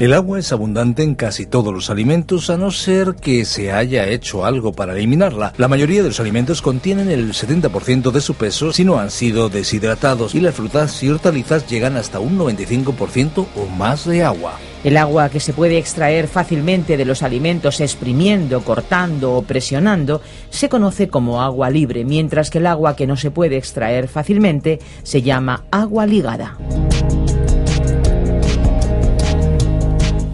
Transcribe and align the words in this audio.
El 0.00 0.14
agua 0.14 0.38
es 0.38 0.52
abundante 0.52 1.02
en 1.02 1.16
casi 1.16 1.44
todos 1.44 1.74
los 1.74 1.90
alimentos 1.90 2.50
a 2.50 2.56
no 2.56 2.70
ser 2.70 3.16
que 3.20 3.44
se 3.44 3.72
haya 3.72 4.06
hecho 4.06 4.44
algo 4.44 4.72
para 4.72 4.92
eliminarla. 4.92 5.52
La 5.56 5.66
mayoría 5.66 6.04
de 6.04 6.08
los 6.10 6.20
alimentos 6.20 6.62
contienen 6.62 7.10
el 7.10 7.32
70% 7.32 8.12
de 8.12 8.20
su 8.20 8.34
peso 8.34 8.72
si 8.72 8.84
no 8.84 9.00
han 9.00 9.10
sido 9.10 9.48
deshidratados 9.48 10.36
y 10.36 10.40
las 10.40 10.54
frutas 10.54 11.02
y 11.02 11.08
hortalizas 11.08 11.66
llegan 11.66 11.96
hasta 11.96 12.20
un 12.20 12.38
95% 12.38 13.46
o 13.56 13.66
más 13.66 14.04
de 14.04 14.22
agua. 14.22 14.52
El 14.84 14.96
agua 14.96 15.30
que 15.30 15.40
se 15.40 15.52
puede 15.52 15.78
extraer 15.78 16.28
fácilmente 16.28 16.96
de 16.96 17.04
los 17.04 17.24
alimentos 17.24 17.80
exprimiendo, 17.80 18.60
cortando 18.60 19.34
o 19.34 19.42
presionando 19.42 20.20
se 20.50 20.68
conoce 20.68 21.08
como 21.08 21.42
agua 21.42 21.70
libre, 21.70 22.04
mientras 22.04 22.50
que 22.50 22.58
el 22.58 22.68
agua 22.68 22.94
que 22.94 23.08
no 23.08 23.16
se 23.16 23.32
puede 23.32 23.56
extraer 23.56 24.06
fácilmente 24.06 24.78
se 25.02 25.22
llama 25.22 25.64
agua 25.72 26.06
ligada. 26.06 26.56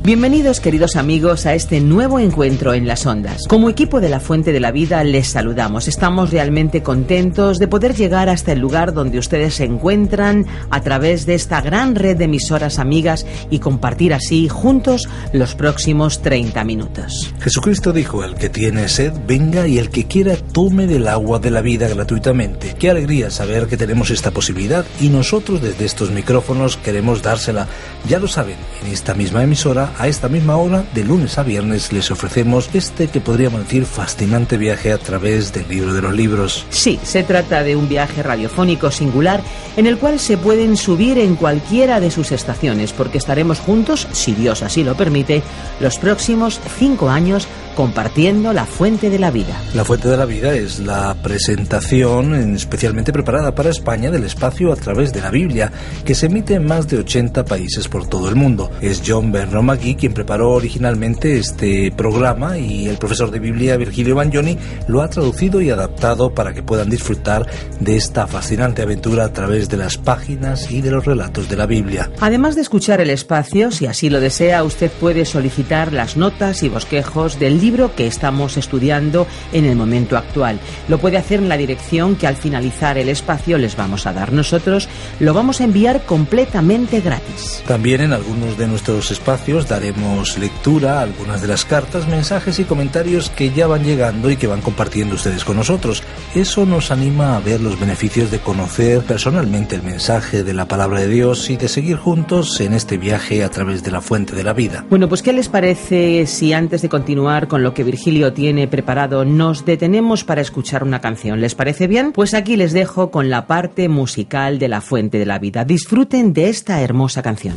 Bienvenidos 0.04 0.60
queridos 0.60 0.96
amigos 0.96 1.46
a 1.46 1.54
este 1.54 1.80
nuevo 1.80 2.18
encuentro 2.18 2.74
en 2.74 2.86
las 2.86 3.06
ondas. 3.06 3.44
Como 3.48 3.70
equipo 3.70 4.02
de 4.02 4.10
la 4.10 4.20
Fuente 4.20 4.52
de 4.52 4.60
la 4.60 4.70
Vida 4.70 5.02
les 5.02 5.28
saludamos. 5.28 5.88
Estamos 5.88 6.30
realmente 6.30 6.82
contentos 6.82 7.58
de 7.58 7.68
poder 7.68 7.94
llegar 7.94 8.28
hasta 8.28 8.52
el 8.52 8.58
lugar 8.58 8.92
donde 8.92 9.18
ustedes 9.18 9.54
se 9.54 9.64
encuentran 9.64 10.44
a 10.68 10.82
través 10.82 11.24
de 11.24 11.34
esta 11.34 11.62
gran 11.62 11.94
red 11.94 12.18
de 12.18 12.24
emisoras 12.24 12.78
amigas 12.78 13.24
y 13.48 13.60
compartir 13.60 14.12
así 14.12 14.46
juntos 14.46 15.08
los 15.32 15.54
próximos 15.54 16.20
30 16.20 16.62
minutos. 16.64 17.32
Jesucristo 17.40 17.94
dijo, 17.94 18.24
el 18.24 18.34
que 18.34 18.50
tiene 18.50 18.90
sed, 18.90 19.14
venga 19.26 19.66
y 19.66 19.78
el 19.78 19.88
que 19.88 20.04
quiera 20.04 20.36
tome 20.36 20.86
del 20.86 21.08
agua 21.08 21.38
de 21.38 21.50
la 21.50 21.62
vida 21.62 21.88
gratuitamente. 21.88 22.74
Qué 22.78 22.90
alegría 22.90 23.30
saber 23.30 23.68
que 23.68 23.78
tenemos 23.78 24.10
esta 24.10 24.32
posibilidad 24.32 24.84
y 25.00 25.08
nosotros 25.08 25.62
desde 25.62 25.86
estos 25.86 26.10
micrófonos 26.10 26.76
queremos 26.76 27.22
dársela. 27.22 27.68
Ya 28.06 28.18
lo 28.18 28.28
saben, 28.28 28.56
en 28.84 28.92
esta 28.92 29.14
misma 29.14 29.42
emisora 29.42 29.93
a 29.98 30.08
esta 30.08 30.28
misma 30.28 30.56
hora, 30.56 30.84
de 30.94 31.04
lunes 31.04 31.38
a 31.38 31.42
viernes, 31.42 31.92
les 31.92 32.10
ofrecemos 32.10 32.68
este 32.74 33.08
que 33.08 33.20
podríamos 33.20 33.60
decir 33.60 33.84
fascinante 33.84 34.56
viaje 34.56 34.92
a 34.92 34.98
través 34.98 35.52
del 35.52 35.68
libro 35.68 35.94
de 35.94 36.02
los 36.02 36.14
libros. 36.14 36.66
Sí, 36.70 36.98
se 37.02 37.22
trata 37.22 37.62
de 37.62 37.76
un 37.76 37.88
viaje 37.88 38.22
radiofónico 38.22 38.90
singular 38.90 39.42
en 39.76 39.86
el 39.86 39.98
cual 39.98 40.18
se 40.18 40.36
pueden 40.36 40.76
subir 40.76 41.18
en 41.18 41.36
cualquiera 41.36 42.00
de 42.00 42.10
sus 42.10 42.32
estaciones, 42.32 42.92
porque 42.92 43.18
estaremos 43.18 43.60
juntos, 43.60 44.08
si 44.12 44.32
Dios 44.32 44.62
así 44.62 44.84
lo 44.84 44.96
permite, 44.96 45.42
los 45.80 45.98
próximos 45.98 46.60
cinco 46.78 47.08
años 47.08 47.46
compartiendo 47.74 48.52
la 48.52 48.66
fuente 48.66 49.10
de 49.10 49.18
la 49.18 49.30
vida. 49.30 49.60
La 49.74 49.84
fuente 49.84 50.08
de 50.08 50.16
la 50.16 50.26
vida 50.26 50.54
es 50.54 50.78
la 50.78 51.14
presentación 51.22 52.54
especialmente 52.54 53.12
preparada 53.12 53.54
para 53.54 53.70
España 53.70 54.10
del 54.10 54.24
espacio 54.24 54.72
a 54.72 54.76
través 54.76 55.12
de 55.12 55.20
la 55.20 55.30
Biblia, 55.30 55.72
que 56.04 56.14
se 56.14 56.26
emite 56.26 56.54
en 56.54 56.66
más 56.66 56.88
de 56.88 56.98
80 56.98 57.44
países 57.44 57.88
por 57.88 58.06
todo 58.06 58.28
el 58.28 58.36
mundo. 58.36 58.70
Es 58.80 59.02
John 59.04 59.32
Bernard 59.32 59.62
Quien 59.92 60.14
preparó 60.14 60.52
originalmente 60.52 61.36
este 61.36 61.92
programa 61.92 62.56
y 62.56 62.88
el 62.88 62.96
profesor 62.96 63.30
de 63.30 63.38
Biblia 63.38 63.76
Virgilio 63.76 64.14
Bagnoni 64.14 64.56
lo 64.88 65.02
ha 65.02 65.10
traducido 65.10 65.60
y 65.60 65.68
adaptado 65.68 66.32
para 66.32 66.54
que 66.54 66.62
puedan 66.62 66.88
disfrutar 66.88 67.46
de 67.80 67.96
esta 67.96 68.26
fascinante 68.26 68.80
aventura 68.80 69.26
a 69.26 69.32
través 69.34 69.68
de 69.68 69.76
las 69.76 69.98
páginas 69.98 70.70
y 70.70 70.80
de 70.80 70.90
los 70.90 71.04
relatos 71.04 71.50
de 71.50 71.56
la 71.56 71.66
Biblia. 71.66 72.10
Además 72.20 72.54
de 72.54 72.62
escuchar 72.62 73.02
el 73.02 73.10
espacio, 73.10 73.70
si 73.70 73.84
así 73.86 74.08
lo 74.08 74.20
desea, 74.20 74.64
usted 74.64 74.90
puede 74.90 75.26
solicitar 75.26 75.92
las 75.92 76.16
notas 76.16 76.62
y 76.62 76.70
bosquejos 76.70 77.38
del 77.38 77.60
libro 77.60 77.94
que 77.94 78.06
estamos 78.06 78.56
estudiando 78.56 79.26
en 79.52 79.66
el 79.66 79.76
momento 79.76 80.16
actual. 80.16 80.58
Lo 80.88 80.98
puede 80.98 81.18
hacer 81.18 81.40
en 81.40 81.50
la 81.50 81.58
dirección 81.58 82.16
que 82.16 82.26
al 82.26 82.36
finalizar 82.36 82.96
el 82.96 83.10
espacio 83.10 83.58
les 83.58 83.76
vamos 83.76 84.06
a 84.06 84.14
dar. 84.14 84.32
Nosotros 84.32 84.88
lo 85.20 85.34
vamos 85.34 85.60
a 85.60 85.64
enviar 85.64 86.06
completamente 86.06 87.00
gratis. 87.00 87.62
También 87.68 88.00
en 88.00 88.14
algunos 88.14 88.56
de 88.56 88.66
nuestros 88.66 89.10
espacios 89.10 89.68
daremos 89.74 90.38
lectura 90.38 91.00
a 91.00 91.02
algunas 91.02 91.42
de 91.42 91.48
las 91.48 91.64
cartas, 91.64 92.06
mensajes 92.06 92.60
y 92.60 92.64
comentarios 92.64 93.28
que 93.28 93.50
ya 93.50 93.66
van 93.66 93.82
llegando 93.82 94.30
y 94.30 94.36
que 94.36 94.46
van 94.46 94.60
compartiendo 94.60 95.16
ustedes 95.16 95.44
con 95.44 95.56
nosotros. 95.56 96.04
Eso 96.34 96.64
nos 96.64 96.92
anima 96.92 97.36
a 97.36 97.40
ver 97.40 97.60
los 97.60 97.78
beneficios 97.80 98.30
de 98.30 98.38
conocer 98.38 99.02
personalmente 99.02 99.74
el 99.74 99.82
mensaje 99.82 100.44
de 100.44 100.54
la 100.54 100.68
palabra 100.68 101.00
de 101.00 101.08
Dios 101.08 101.50
y 101.50 101.56
de 101.56 101.66
seguir 101.66 101.96
juntos 101.96 102.60
en 102.60 102.72
este 102.72 102.98
viaje 102.98 103.42
a 103.42 103.50
través 103.50 103.82
de 103.82 103.90
la 103.90 104.00
fuente 104.00 104.36
de 104.36 104.44
la 104.44 104.52
vida. 104.52 104.86
Bueno, 104.88 105.08
pues 105.08 105.22
¿qué 105.22 105.32
les 105.32 105.48
parece 105.48 106.26
si 106.26 106.52
antes 106.52 106.82
de 106.82 106.88
continuar 106.88 107.48
con 107.48 107.64
lo 107.64 107.74
que 107.74 107.82
Virgilio 107.82 108.32
tiene 108.32 108.68
preparado, 108.68 109.24
nos 109.24 109.64
detenemos 109.64 110.24
para 110.24 110.40
escuchar 110.40 110.84
una 110.84 111.00
canción. 111.00 111.40
¿Les 111.40 111.54
parece 111.54 111.86
bien? 111.86 112.12
Pues 112.12 112.34
aquí 112.34 112.56
les 112.56 112.72
dejo 112.72 113.10
con 113.10 113.28
la 113.28 113.46
parte 113.46 113.88
musical 113.88 114.58
de 114.58 114.68
La 114.68 114.80
Fuente 114.80 115.18
de 115.18 115.26
la 115.26 115.38
Vida. 115.38 115.64
Disfruten 115.64 116.32
de 116.32 116.48
esta 116.48 116.80
hermosa 116.80 117.22
canción. 117.22 117.56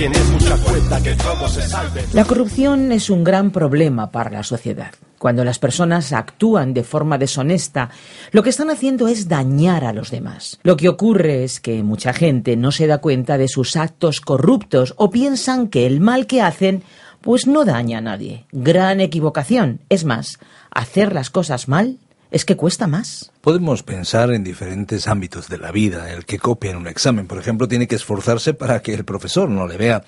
Tienes 0.00 0.30
mucha 0.30 0.56
cuenta 0.56 1.02
que 1.02 1.14
se. 1.14 2.16
La 2.16 2.24
corrupción 2.24 2.90
es 2.90 3.10
un 3.10 3.22
gran 3.22 3.50
problema 3.50 4.10
para 4.10 4.30
la 4.30 4.42
sociedad. 4.42 4.94
Cuando 5.18 5.44
las 5.44 5.58
personas 5.58 6.14
actúan 6.14 6.72
de 6.72 6.84
forma 6.84 7.18
deshonesta, 7.18 7.90
lo 8.32 8.42
que 8.42 8.48
están 8.48 8.70
haciendo 8.70 9.08
es 9.08 9.28
dañar 9.28 9.84
a 9.84 9.92
los 9.92 10.10
demás. 10.10 10.58
Lo 10.62 10.78
que 10.78 10.88
ocurre 10.88 11.44
es 11.44 11.60
que 11.60 11.82
mucha 11.82 12.14
gente 12.14 12.56
no 12.56 12.72
se 12.72 12.86
da 12.86 12.96
cuenta 12.96 13.36
de 13.36 13.48
sus 13.48 13.76
actos 13.76 14.22
corruptos 14.22 14.94
o 14.96 15.10
piensan 15.10 15.68
que 15.68 15.86
el 15.86 16.00
mal 16.00 16.26
que 16.26 16.40
hacen 16.40 16.82
pues 17.20 17.46
no 17.46 17.66
daña 17.66 17.98
a 17.98 18.00
nadie. 18.00 18.46
Gran 18.52 19.00
equivocación. 19.00 19.80
Es 19.90 20.06
más, 20.06 20.38
hacer 20.70 21.12
las 21.12 21.28
cosas 21.28 21.68
mal 21.68 21.98
es 22.30 22.44
que 22.44 22.56
cuesta 22.56 22.86
más. 22.86 23.32
Podemos 23.40 23.82
pensar 23.82 24.32
en 24.32 24.44
diferentes 24.44 25.08
ámbitos 25.08 25.48
de 25.48 25.58
la 25.58 25.72
vida. 25.72 26.12
El 26.12 26.24
que 26.24 26.38
copia 26.38 26.70
en 26.70 26.76
un 26.76 26.86
examen, 26.86 27.26
por 27.26 27.38
ejemplo, 27.38 27.68
tiene 27.68 27.88
que 27.88 27.96
esforzarse 27.96 28.54
para 28.54 28.82
que 28.82 28.94
el 28.94 29.04
profesor 29.04 29.48
no 29.48 29.66
le 29.66 29.76
vea. 29.76 30.04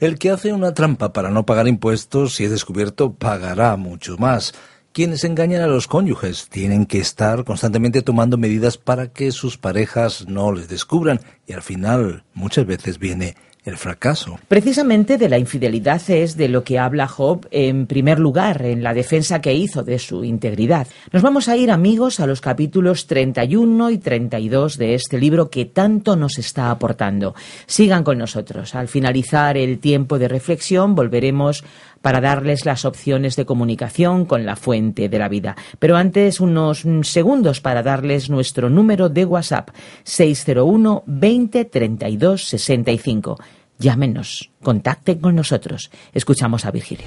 El 0.00 0.18
que 0.18 0.30
hace 0.30 0.52
una 0.52 0.74
trampa 0.74 1.12
para 1.12 1.30
no 1.30 1.46
pagar 1.46 1.68
impuestos, 1.68 2.34
si 2.34 2.44
es 2.44 2.50
descubierto, 2.50 3.12
pagará 3.12 3.76
mucho 3.76 4.16
más. 4.18 4.54
Quienes 4.92 5.24
engañan 5.24 5.62
a 5.62 5.66
los 5.66 5.88
cónyuges 5.88 6.48
tienen 6.48 6.86
que 6.86 6.98
estar 6.98 7.44
constantemente 7.44 8.02
tomando 8.02 8.38
medidas 8.38 8.78
para 8.78 9.08
que 9.08 9.32
sus 9.32 9.58
parejas 9.58 10.28
no 10.28 10.52
les 10.52 10.68
descubran 10.68 11.20
y 11.48 11.52
al 11.52 11.62
final 11.62 12.22
muchas 12.32 12.64
veces 12.64 13.00
viene 13.00 13.34
el 13.64 13.76
fracaso. 13.76 14.38
Precisamente 14.46 15.16
de 15.16 15.28
la 15.28 15.38
infidelidad 15.38 16.02
es 16.08 16.36
de 16.36 16.48
lo 16.48 16.64
que 16.64 16.78
habla 16.78 17.08
Job 17.08 17.46
en 17.50 17.86
primer 17.86 18.18
lugar 18.18 18.62
en 18.62 18.82
la 18.82 18.92
defensa 18.92 19.40
que 19.40 19.54
hizo 19.54 19.82
de 19.82 19.98
su 19.98 20.24
integridad. 20.24 20.86
Nos 21.12 21.22
vamos 21.22 21.48
a 21.48 21.56
ir 21.56 21.70
amigos 21.70 22.20
a 22.20 22.26
los 22.26 22.40
capítulos 22.40 23.06
31 23.06 23.90
y 23.90 23.98
32 23.98 24.76
de 24.76 24.94
este 24.94 25.18
libro 25.18 25.48
que 25.48 25.64
tanto 25.64 26.14
nos 26.14 26.38
está 26.38 26.70
aportando. 26.70 27.34
Sigan 27.66 28.04
con 28.04 28.18
nosotros. 28.18 28.74
Al 28.74 28.88
finalizar 28.88 29.56
el 29.56 29.78
tiempo 29.78 30.18
de 30.18 30.28
reflexión 30.28 30.94
volveremos 30.94 31.64
para 32.04 32.20
darles 32.20 32.66
las 32.66 32.84
opciones 32.84 33.34
de 33.34 33.46
comunicación 33.46 34.26
con 34.26 34.44
la 34.44 34.56
fuente 34.56 35.08
de 35.08 35.18
la 35.18 35.30
vida. 35.30 35.56
Pero 35.78 35.96
antes 35.96 36.38
unos 36.38 36.84
segundos 37.00 37.62
para 37.62 37.82
darles 37.82 38.28
nuestro 38.28 38.68
número 38.68 39.08
de 39.08 39.24
WhatsApp 39.24 39.70
601 40.02 41.04
20 41.06 41.64
32 41.64 42.44
65. 42.44 43.38
Llámenos, 43.78 44.50
contacten 44.62 45.18
con 45.18 45.34
nosotros. 45.34 45.90
Escuchamos 46.12 46.66
a 46.66 46.70
Virgilio. 46.72 47.06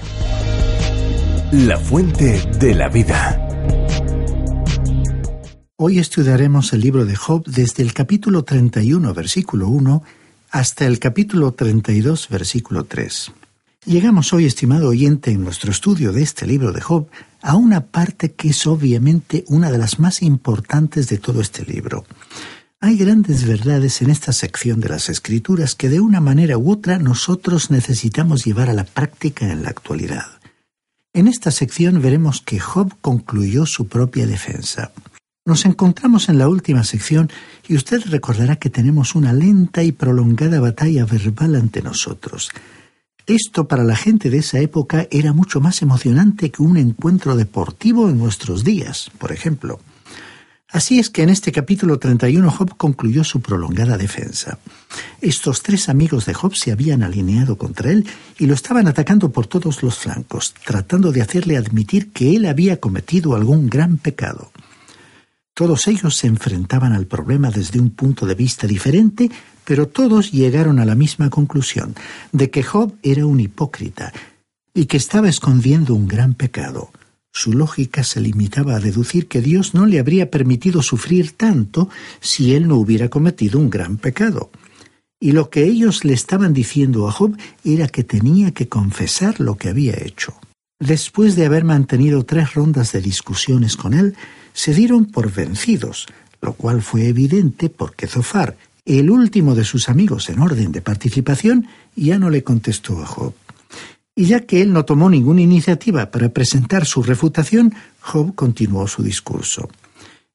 La 1.51 1.77
fuente 1.77 2.41
de 2.59 2.73
la 2.73 2.89
vida. 2.89 3.47
Hoy 5.75 5.99
estudiaremos 5.99 6.73
el 6.73 6.81
libro 6.81 7.05
de 7.05 7.15
Job 7.15 7.43
desde 7.45 7.83
el 7.83 7.93
capítulo 7.93 8.43
31, 8.43 9.13
versículo 9.13 9.67
1, 9.67 10.01
hasta 10.49 10.87
el 10.87 10.97
capítulo 10.97 11.51
32, 11.51 12.29
versículo 12.29 12.85
3. 12.85 13.31
Llegamos 13.87 14.33
hoy, 14.33 14.43
estimado 14.43 14.89
oyente, 14.89 15.31
en 15.31 15.45
nuestro 15.45 15.71
estudio 15.71 16.11
de 16.11 16.21
este 16.21 16.45
libro 16.45 16.73
de 16.73 16.81
Job, 16.81 17.07
a 17.41 17.55
una 17.55 17.85
parte 17.85 18.33
que 18.33 18.49
es 18.49 18.67
obviamente 18.67 19.45
una 19.47 19.71
de 19.71 19.77
las 19.77 19.97
más 19.97 20.21
importantes 20.21 21.07
de 21.07 21.17
todo 21.19 21.39
este 21.39 21.63
libro. 21.63 22.03
Hay 22.81 22.97
grandes 22.97 23.47
verdades 23.47 24.01
en 24.01 24.09
esta 24.09 24.33
sección 24.33 24.81
de 24.81 24.89
las 24.89 25.07
Escrituras 25.07 25.73
que 25.73 25.87
de 25.87 26.01
una 26.01 26.19
manera 26.19 26.57
u 26.57 26.69
otra 26.69 26.99
nosotros 26.99 27.71
necesitamos 27.71 28.43
llevar 28.43 28.69
a 28.69 28.73
la 28.73 28.83
práctica 28.83 29.49
en 29.49 29.63
la 29.63 29.69
actualidad. 29.69 30.25
En 31.13 31.29
esta 31.29 31.49
sección 31.51 32.01
veremos 32.01 32.41
que 32.41 32.59
Job 32.59 32.93
concluyó 32.99 33.65
su 33.65 33.87
propia 33.87 34.27
defensa. 34.27 34.91
Nos 35.45 35.65
encontramos 35.65 36.27
en 36.27 36.39
la 36.39 36.49
última 36.49 36.83
sección 36.83 37.29
y 37.69 37.77
usted 37.77 38.01
recordará 38.07 38.57
que 38.57 38.69
tenemos 38.69 39.15
una 39.15 39.31
lenta 39.31 39.81
y 39.81 39.93
prolongada 39.93 40.59
batalla 40.59 41.05
verbal 41.05 41.55
ante 41.55 41.81
nosotros. 41.81 42.49
Esto 43.27 43.67
para 43.67 43.83
la 43.83 43.97
gente 43.97 44.29
de 44.29 44.37
esa 44.37 44.57
época 44.59 45.05
era 45.11 45.33
mucho 45.33 45.59
más 45.59 45.81
emocionante 45.81 46.49
que 46.49 46.63
un 46.63 46.77
encuentro 46.77 47.35
deportivo 47.35 48.07
en 48.07 48.17
nuestros 48.17 48.63
días, 48.63 49.11
por 49.17 49.33
ejemplo. 49.33 49.81
Así 50.69 50.97
es 50.97 51.09
que 51.09 51.23
en 51.23 51.29
este 51.29 51.51
capítulo 51.51 51.99
31 51.99 52.49
Job 52.49 52.77
concluyó 52.77 53.25
su 53.25 53.41
prolongada 53.41 53.97
defensa. 53.97 54.59
Estos 55.19 55.61
tres 55.61 55.89
amigos 55.89 56.25
de 56.25 56.33
Job 56.33 56.55
se 56.55 56.71
habían 56.71 57.03
alineado 57.03 57.57
contra 57.57 57.91
él 57.91 58.07
y 58.39 58.45
lo 58.45 58.53
estaban 58.53 58.87
atacando 58.87 59.29
por 59.29 59.45
todos 59.45 59.83
los 59.83 59.97
flancos, 59.97 60.53
tratando 60.65 61.11
de 61.11 61.21
hacerle 61.21 61.57
admitir 61.57 62.13
que 62.13 62.33
él 62.33 62.45
había 62.45 62.79
cometido 62.79 63.35
algún 63.35 63.69
gran 63.69 63.97
pecado. 63.97 64.51
Todos 65.53 65.87
ellos 65.87 66.15
se 66.15 66.27
enfrentaban 66.27 66.93
al 66.93 67.07
problema 67.07 67.51
desde 67.51 67.81
un 67.81 67.89
punto 67.89 68.25
de 68.25 68.35
vista 68.35 68.67
diferente, 68.67 69.29
pero 69.67 69.85
todos 69.89 70.31
llegaron 70.31 70.79
a 70.79 70.85
la 70.85 70.95
misma 70.95 71.29
conclusión, 71.29 71.93
de 72.31 72.49
que 72.49 72.63
Job 72.63 72.95
era 73.03 73.25
un 73.25 73.41
hipócrita 73.41 74.13
y 74.73 74.85
que 74.85 74.95
estaba 74.95 75.27
escondiendo 75.27 75.93
un 75.93 76.07
gran 76.07 76.35
pecado. 76.35 76.89
Su 77.33 77.51
lógica 77.51 78.05
se 78.05 78.21
limitaba 78.21 78.77
a 78.77 78.79
deducir 78.79 79.27
que 79.27 79.41
Dios 79.41 79.73
no 79.73 79.85
le 79.85 79.99
habría 79.99 80.31
permitido 80.31 80.81
sufrir 80.81 81.33
tanto 81.33 81.89
si 82.21 82.55
él 82.55 82.69
no 82.69 82.77
hubiera 82.77 83.09
cometido 83.09 83.59
un 83.59 83.69
gran 83.69 83.97
pecado. 83.97 84.51
Y 85.19 85.33
lo 85.33 85.49
que 85.49 85.65
ellos 85.65 86.05
le 86.05 86.13
estaban 86.13 86.53
diciendo 86.53 87.09
a 87.09 87.11
Job 87.11 87.35
era 87.65 87.89
que 87.89 88.05
tenía 88.05 88.51
que 88.51 88.69
confesar 88.69 89.41
lo 89.41 89.57
que 89.57 89.67
había 89.67 90.01
hecho. 90.01 90.33
Después 90.79 91.35
de 91.35 91.45
haber 91.45 91.65
mantenido 91.65 92.23
tres 92.23 92.53
rondas 92.53 92.93
de 92.93 93.01
discusiones 93.01 93.75
con 93.75 93.93
él, 93.93 94.15
se 94.53 94.73
dieron 94.73 95.07
por 95.07 95.29
vencidos, 95.29 96.07
lo 96.39 96.53
cual 96.53 96.81
fue 96.81 97.07
evidente 97.07 97.69
porque 97.69 98.07
Zofar, 98.07 98.55
el 98.87 99.09
último 99.09 99.53
de 99.53 99.65
sus 99.65 99.89
amigos 99.89 100.29
en 100.29 100.39
orden 100.39 100.71
de 100.71 100.81
participación 100.81 101.67
ya 101.95 102.17
no 102.17 102.29
le 102.29 102.43
contestó 102.43 103.01
a 103.01 103.05
Job. 103.05 103.33
Y 104.15 104.25
ya 104.25 104.39
que 104.39 104.61
él 104.61 104.73
no 104.73 104.85
tomó 104.85 105.09
ninguna 105.09 105.41
iniciativa 105.41 106.09
para 106.09 106.29
presentar 106.29 106.85
su 106.85 107.03
refutación, 107.03 107.73
Job 107.99 108.33
continuó 108.33 108.87
su 108.87 109.03
discurso. 109.03 109.69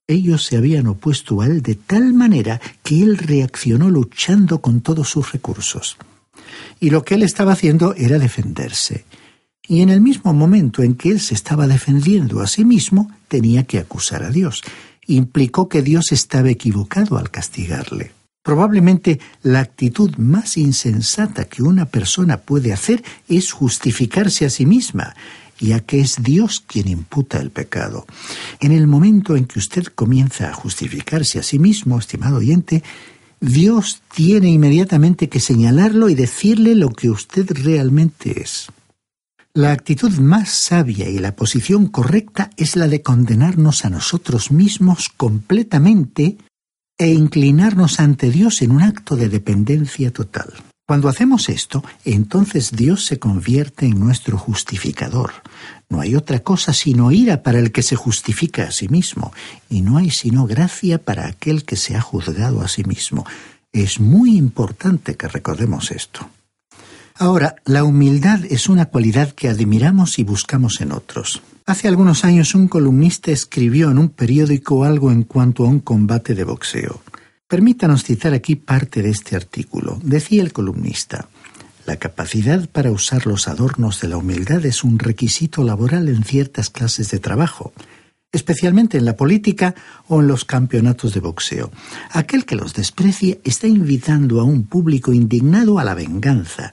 Ellos 0.06 0.44
se 0.44 0.56
habían 0.56 0.86
opuesto 0.86 1.40
a 1.40 1.46
él 1.46 1.62
de 1.62 1.76
tal 1.76 2.12
manera 2.12 2.60
que 2.82 3.02
él 3.02 3.16
reaccionó 3.16 3.88
luchando 3.88 4.60
con 4.60 4.82
todos 4.82 5.08
sus 5.08 5.32
recursos. 5.32 5.96
Y 6.78 6.90
lo 6.90 7.04
que 7.04 7.14
él 7.14 7.22
estaba 7.22 7.52
haciendo 7.52 7.94
era 7.94 8.18
defenderse. 8.18 9.04
Y 9.66 9.80
en 9.80 9.88
el 9.88 10.00
mismo 10.00 10.34
momento 10.34 10.82
en 10.82 10.94
que 10.94 11.08
él 11.08 11.20
se 11.20 11.34
estaba 11.34 11.66
defendiendo 11.66 12.40
a 12.40 12.46
sí 12.46 12.64
mismo, 12.64 13.10
tenía 13.28 13.64
que 13.64 13.78
acusar 13.78 14.22
a 14.22 14.30
Dios. 14.30 14.62
Implicó 15.06 15.68
que 15.68 15.82
Dios 15.82 16.12
estaba 16.12 16.50
equivocado 16.50 17.16
al 17.16 17.30
castigarle. 17.30 18.12
Probablemente 18.42 19.20
la 19.42 19.60
actitud 19.60 20.16
más 20.16 20.56
insensata 20.56 21.44
que 21.44 21.62
una 21.62 21.86
persona 21.86 22.38
puede 22.38 22.72
hacer 22.72 23.04
es 23.28 23.52
justificarse 23.52 24.44
a 24.44 24.50
sí 24.50 24.66
misma, 24.66 25.14
ya 25.60 25.80
que 25.80 26.00
es 26.00 26.22
Dios 26.22 26.60
quien 26.66 26.88
imputa 26.88 27.38
el 27.38 27.50
pecado. 27.50 28.04
En 28.58 28.72
el 28.72 28.88
momento 28.88 29.36
en 29.36 29.44
que 29.44 29.60
usted 29.60 29.84
comienza 29.84 30.50
a 30.50 30.54
justificarse 30.54 31.38
a 31.38 31.42
sí 31.44 31.60
mismo, 31.60 31.98
estimado 31.98 32.38
oyente, 32.38 32.82
Dios 33.40 34.02
tiene 34.12 34.50
inmediatamente 34.50 35.28
que 35.28 35.40
señalarlo 35.40 36.08
y 36.08 36.14
decirle 36.14 36.74
lo 36.74 36.90
que 36.90 37.10
usted 37.10 37.50
realmente 37.50 38.40
es. 38.40 38.68
La 39.54 39.72
actitud 39.72 40.12
más 40.18 40.48
sabia 40.48 41.08
y 41.08 41.18
la 41.18 41.36
posición 41.36 41.86
correcta 41.86 42.50
es 42.56 42.74
la 42.74 42.88
de 42.88 43.02
condenarnos 43.02 43.84
a 43.84 43.90
nosotros 43.90 44.50
mismos 44.50 45.10
completamente 45.10 46.38
e 47.04 47.12
inclinarnos 47.12 48.00
ante 48.00 48.30
Dios 48.30 48.62
en 48.62 48.70
un 48.70 48.82
acto 48.82 49.16
de 49.16 49.28
dependencia 49.28 50.12
total. 50.12 50.52
Cuando 50.86 51.08
hacemos 51.08 51.48
esto, 51.48 51.82
entonces 52.04 52.72
Dios 52.72 53.06
se 53.06 53.18
convierte 53.18 53.86
en 53.86 53.98
nuestro 53.98 54.36
justificador. 54.36 55.32
No 55.88 56.00
hay 56.00 56.14
otra 56.14 56.40
cosa 56.40 56.72
sino 56.72 57.12
ira 57.12 57.42
para 57.42 57.58
el 57.58 57.72
que 57.72 57.82
se 57.82 57.96
justifica 57.96 58.64
a 58.64 58.72
sí 58.72 58.88
mismo, 58.88 59.32
y 59.70 59.82
no 59.82 59.96
hay 59.96 60.10
sino 60.10 60.46
gracia 60.46 60.98
para 60.98 61.26
aquel 61.26 61.64
que 61.64 61.76
se 61.76 61.96
ha 61.96 62.00
juzgado 62.00 62.62
a 62.62 62.68
sí 62.68 62.84
mismo. 62.84 63.24
Es 63.72 64.00
muy 64.00 64.36
importante 64.36 65.16
que 65.16 65.28
recordemos 65.28 65.90
esto. 65.92 66.28
Ahora, 67.16 67.56
la 67.64 67.84
humildad 67.84 68.44
es 68.48 68.68
una 68.68 68.86
cualidad 68.86 69.32
que 69.32 69.48
admiramos 69.48 70.18
y 70.18 70.24
buscamos 70.24 70.80
en 70.80 70.92
otros. 70.92 71.42
Hace 71.66 71.88
algunos 71.88 72.24
años 72.24 72.54
un 72.54 72.68
columnista 72.68 73.30
escribió 73.30 73.90
en 73.90 73.98
un 73.98 74.08
periódico 74.08 74.84
algo 74.84 75.12
en 75.12 75.22
cuanto 75.22 75.64
a 75.64 75.68
un 75.68 75.80
combate 75.80 76.34
de 76.34 76.44
boxeo. 76.44 77.02
Permítanos 77.46 78.02
citar 78.02 78.32
aquí 78.32 78.56
parte 78.56 79.02
de 79.02 79.10
este 79.10 79.36
artículo. 79.36 80.00
Decía 80.02 80.42
el 80.42 80.52
columnista, 80.52 81.28
la 81.86 81.96
capacidad 81.96 82.68
para 82.68 82.90
usar 82.90 83.26
los 83.26 83.48
adornos 83.48 84.00
de 84.00 84.08
la 84.08 84.16
humildad 84.16 84.64
es 84.64 84.84
un 84.84 84.98
requisito 84.98 85.64
laboral 85.64 86.08
en 86.08 86.24
ciertas 86.24 86.70
clases 86.70 87.10
de 87.10 87.18
trabajo, 87.18 87.72
especialmente 88.32 88.98
en 88.98 89.04
la 89.04 89.16
política 89.16 89.74
o 90.08 90.20
en 90.20 90.28
los 90.28 90.44
campeonatos 90.44 91.12
de 91.12 91.20
boxeo. 91.20 91.70
Aquel 92.10 92.44
que 92.46 92.56
los 92.56 92.72
desprecie 92.72 93.40
está 93.44 93.66
invitando 93.66 94.40
a 94.40 94.44
un 94.44 94.64
público 94.64 95.12
indignado 95.12 95.78
a 95.78 95.84
la 95.84 95.94
venganza, 95.94 96.72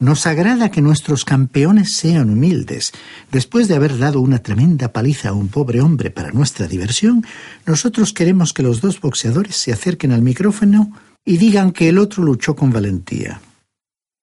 Nos 0.00 0.28
agrada 0.28 0.70
que 0.70 0.80
nuestros 0.80 1.24
campeones 1.24 1.92
sean 1.92 2.30
humildes. 2.30 2.92
Después 3.32 3.66
de 3.66 3.74
haber 3.74 3.98
dado 3.98 4.20
una 4.20 4.38
tremenda 4.38 4.92
paliza 4.92 5.30
a 5.30 5.32
un 5.32 5.48
pobre 5.48 5.80
hombre 5.80 6.10
para 6.10 6.30
nuestra 6.30 6.68
diversión, 6.68 7.26
nosotros 7.66 8.12
queremos 8.12 8.52
que 8.52 8.62
los 8.62 8.80
dos 8.80 9.00
boxeadores 9.00 9.56
se 9.56 9.72
acerquen 9.72 10.12
al 10.12 10.22
micrófono 10.22 10.92
y 11.24 11.38
digan 11.38 11.72
que 11.72 11.88
el 11.88 11.98
otro 11.98 12.22
luchó 12.22 12.54
con 12.54 12.70
valentía. 12.70 13.40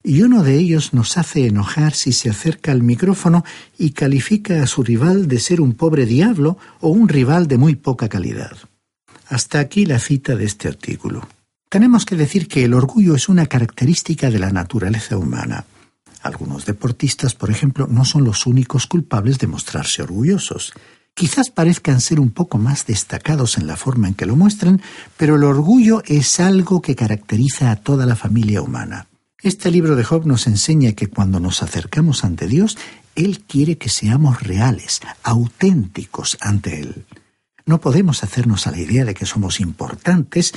Y 0.01 0.22
uno 0.22 0.44
de 0.44 0.55
ellos 0.55 0.94
nos 0.94 1.17
hace 1.17 1.46
enojar 1.46 1.94
si 1.94 2.13
se 2.13 2.29
acerca 2.29 2.72
al 2.72 2.82
micrófono 2.82 3.44
y 3.77 3.91
califica 3.91 4.63
a 4.63 4.67
su 4.67 4.82
rival 4.82 5.27
de 5.27 5.39
ser 5.39 5.60
un 5.60 5.74
pobre 5.74 6.05
diablo 6.05 6.58
o 6.79 6.88
un 6.88 7.10
rival 7.10 7.48
de 7.48 7.58
muy 7.58 7.75
poca 7.75 8.08
calidad. 8.08 8.55
Hasta 9.27 9.60
aquí 9.60 9.86
la 9.86 10.00
cita 10.00 10.38
de 10.38 10.46
este 10.46 10.70
artículo. 10.70 11.27
Tenemos 11.69 12.05
que 12.05 12.15
decir 12.15 12.48
que 12.48 12.63
el 12.63 12.74
orgullo 12.74 13.15
es 13.15 13.27
una 13.27 13.48
característica 13.48 14.29
de 14.29 14.39
la 14.39 14.51
naturaleza 14.51 15.17
humana. 15.17 15.65
Algunos 16.22 16.65
deportistas, 16.65 17.36
por 17.36 17.51
ejemplo, 17.51 17.88
no 17.88 18.05
son 18.05 18.24
los 18.24 18.45
únicos 18.45 18.88
culpables 18.88 19.39
de 19.39 19.48
mostrarse 19.48 20.01
orgullosos. 20.01 20.74
Quizás 21.13 21.50
parezcan 21.50 22.01
ser 22.01 22.19
un 22.19 22.31
poco 22.31 22.57
más 22.57 22.86
destacados 22.86 23.57
en 23.57 23.67
la 23.67 23.77
forma 23.77 24.07
en 24.07 24.15
que 24.15 24.25
lo 24.25 24.36
muestran, 24.36 24.81
pero 25.17 25.36
el 25.36 25.43
orgullo 25.43 26.03
es 26.05 26.39
algo 26.39 26.81
que 26.81 26.95
caracteriza 26.95 27.72
a 27.72 27.75
toda 27.75 28.05
la 28.05 28.15
familia 28.15 28.62
humana. 28.62 29.07
Este 29.41 29.69
libro 29.69 29.95
de 29.95 30.03
Job 30.03 30.25
nos 30.25 30.48
enseña 30.48 30.93
que 30.93 31.07
cuando 31.07 31.39
nos 31.39 31.62
acercamos 31.62 32.24
ante 32.24 32.48
Dios, 32.48 32.77
Él 33.15 33.41
quiere 33.41 33.77
que 33.77 33.89
seamos 33.89 34.41
reales, 34.41 35.01
auténticos 35.24 36.38
ante 36.41 36.79
Él. 36.79 37.05
No 37.65 37.79
podemos 37.79 38.24
hacernos 38.24 38.67
a 38.67 38.72
la 38.72 38.79
idea 38.79 39.05
de 39.05 39.13
que 39.13 39.25
somos 39.25 39.60
importantes 39.60 40.53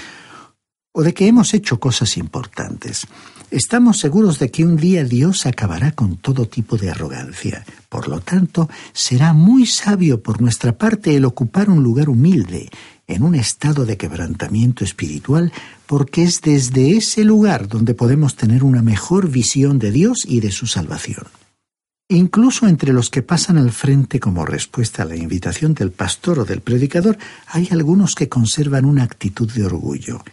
o 0.98 1.04
de 1.04 1.14
que 1.14 1.28
hemos 1.28 1.54
hecho 1.54 1.78
cosas 1.78 2.16
importantes. 2.16 3.06
Estamos 3.52 4.00
seguros 4.00 4.40
de 4.40 4.50
que 4.50 4.64
un 4.64 4.76
día 4.76 5.04
Dios 5.04 5.46
acabará 5.46 5.92
con 5.92 6.16
todo 6.16 6.48
tipo 6.48 6.76
de 6.76 6.90
arrogancia. 6.90 7.64
Por 7.88 8.08
lo 8.08 8.18
tanto, 8.18 8.68
será 8.92 9.32
muy 9.32 9.64
sabio 9.64 10.20
por 10.24 10.40
nuestra 10.40 10.76
parte 10.76 11.14
el 11.14 11.24
ocupar 11.24 11.70
un 11.70 11.84
lugar 11.84 12.08
humilde, 12.08 12.68
en 13.06 13.22
un 13.22 13.36
estado 13.36 13.86
de 13.86 13.96
quebrantamiento 13.96 14.82
espiritual, 14.82 15.52
porque 15.86 16.24
es 16.24 16.40
desde 16.40 16.96
ese 16.96 17.22
lugar 17.22 17.68
donde 17.68 17.94
podemos 17.94 18.34
tener 18.34 18.64
una 18.64 18.82
mejor 18.82 19.30
visión 19.30 19.78
de 19.78 19.92
Dios 19.92 20.24
y 20.26 20.40
de 20.40 20.50
su 20.50 20.66
salvación. 20.66 21.28
Incluso 22.08 22.66
entre 22.66 22.92
los 22.92 23.08
que 23.08 23.22
pasan 23.22 23.56
al 23.56 23.70
frente 23.70 24.18
como 24.18 24.44
respuesta 24.44 25.04
a 25.04 25.06
la 25.06 25.14
invitación 25.14 25.74
del 25.74 25.92
pastor 25.92 26.40
o 26.40 26.44
del 26.44 26.60
predicador, 26.60 27.18
hay 27.46 27.68
algunos 27.70 28.16
que 28.16 28.28
conservan 28.28 28.84
una 28.84 29.04
actitud 29.04 29.48
de 29.52 29.64
orgullo. 29.64 30.24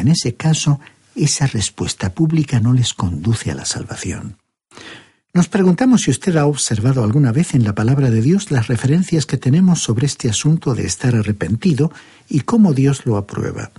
En 0.00 0.08
ese 0.08 0.34
caso, 0.34 0.80
esa 1.14 1.46
respuesta 1.46 2.14
pública 2.14 2.60
no 2.60 2.72
les 2.72 2.94
conduce 2.94 3.50
a 3.50 3.54
la 3.54 3.64
salvación. 3.64 4.36
Nos 5.32 5.48
preguntamos 5.48 6.02
si 6.02 6.10
usted 6.10 6.36
ha 6.36 6.46
observado 6.46 7.04
alguna 7.04 7.30
vez 7.30 7.54
en 7.54 7.62
la 7.62 7.74
palabra 7.74 8.10
de 8.10 8.20
Dios 8.20 8.50
las 8.50 8.66
referencias 8.66 9.26
que 9.26 9.36
tenemos 9.36 9.80
sobre 9.80 10.06
este 10.06 10.28
asunto 10.28 10.74
de 10.74 10.86
estar 10.86 11.14
arrepentido 11.14 11.92
y 12.28 12.40
cómo 12.40 12.72
Dios 12.72 13.06
lo 13.06 13.16
aprueba. 13.16 13.70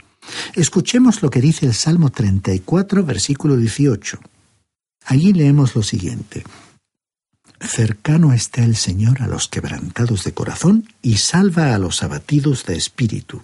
Escuchemos 0.55 1.21
lo 1.21 1.29
que 1.29 1.41
dice 1.41 1.65
el 1.65 1.73
Salmo 1.73 2.09
34, 2.09 3.03
versículo 3.03 3.57
18. 3.57 4.19
Allí 5.05 5.33
leemos 5.33 5.75
lo 5.75 5.83
siguiente. 5.83 6.43
Cercano 7.59 8.31
está 8.33 8.63
el 8.63 8.75
Señor 8.75 9.21
a 9.21 9.27
los 9.27 9.47
quebrantados 9.47 10.23
de 10.23 10.33
corazón 10.33 10.87
y 11.01 11.17
salva 11.17 11.75
a 11.75 11.79
los 11.79 12.01
abatidos 12.01 12.65
de 12.65 12.77
espíritu 12.77 13.41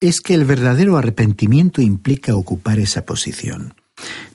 es 0.00 0.20
que 0.20 0.34
el 0.34 0.44
verdadero 0.44 0.96
arrepentimiento 0.96 1.80
implica 1.80 2.34
ocupar 2.34 2.78
esa 2.78 3.06
posición. 3.06 3.74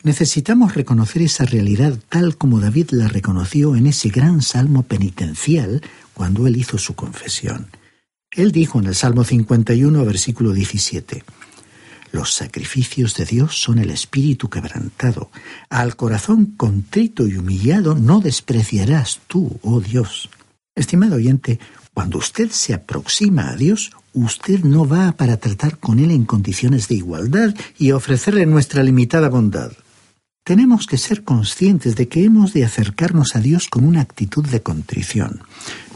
Necesitamos 0.04 0.74
reconocer 0.74 1.22
esa 1.22 1.46
realidad 1.46 1.98
tal 2.10 2.36
como 2.36 2.60
David 2.60 2.92
la 2.92 3.08
reconoció 3.08 3.76
en 3.76 3.86
ese 3.86 4.10
gran 4.10 4.42
salmo 4.42 4.84
penitencial 4.84 5.82
cuando 6.14 6.48
él 6.48 6.58
hizo 6.58 6.80
su 6.80 6.96
confesión. 6.96 7.68
Él 8.32 8.52
dijo 8.52 8.80
en 8.80 8.88
el 8.88 8.96
Salmo 8.96 9.24
51, 9.24 10.04
versículo 10.04 10.54
17, 10.54 11.24
Los 12.12 12.34
sacrificios 12.34 13.16
de 13.16 13.26
Dios 13.26 13.62
son 13.62 13.78
el 13.78 13.92
espíritu 13.92 14.50
quebrantado. 14.50 15.30
Al 15.70 15.96
corazón 15.96 16.46
contrito 16.58 17.28
y 17.28 17.38
humillado 17.38 17.94
no 17.94 18.20
despreciarás 18.20 19.20
tú, 19.28 19.60
oh 19.62 19.80
Dios. 19.80 20.30
Estimado 20.74 21.18
oyente, 21.18 21.60
cuando 21.94 22.18
usted 22.18 22.50
se 22.50 22.74
aproxima 22.74 23.50
a 23.50 23.56
Dios, 23.58 23.92
usted 24.14 24.64
no 24.64 24.88
va 24.88 25.14
para 25.14 25.38
tratar 25.38 25.78
con 25.78 26.00
Él 26.00 26.12
en 26.12 26.26
condiciones 26.26 26.88
de 26.88 26.96
igualdad 26.96 27.56
y 27.78 27.92
ofrecerle 27.92 28.46
nuestra 28.46 28.84
limitada 28.84 29.30
bondad. 29.30 29.72
Tenemos 30.44 30.88
que 30.88 30.98
ser 30.98 31.24
conscientes 31.24 31.96
de 31.96 32.08
que 32.08 32.24
hemos 32.24 32.54
de 32.54 32.66
acercarnos 32.66 33.36
a 33.36 33.40
Dios 33.40 33.68
con 33.68 33.86
una 33.86 34.02
actitud 34.02 34.46
de 34.46 34.62
contrición. 34.62 35.42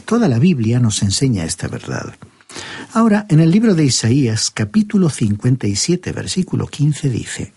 Toda 0.04 0.28
la 0.28 0.38
Biblia 0.38 0.78
nos 0.78 1.02
enseña 1.02 1.44
esta 1.44 1.66
verdad. 1.66 2.14
Ahora, 2.92 3.26
en 3.28 3.40
el 3.40 3.50
libro 3.50 3.74
de 3.74 3.84
Isaías, 3.84 4.50
capítulo 4.50 5.10
57, 5.10 6.12
versículo 6.12 6.68
15, 6.68 7.10
dice, 7.10 7.52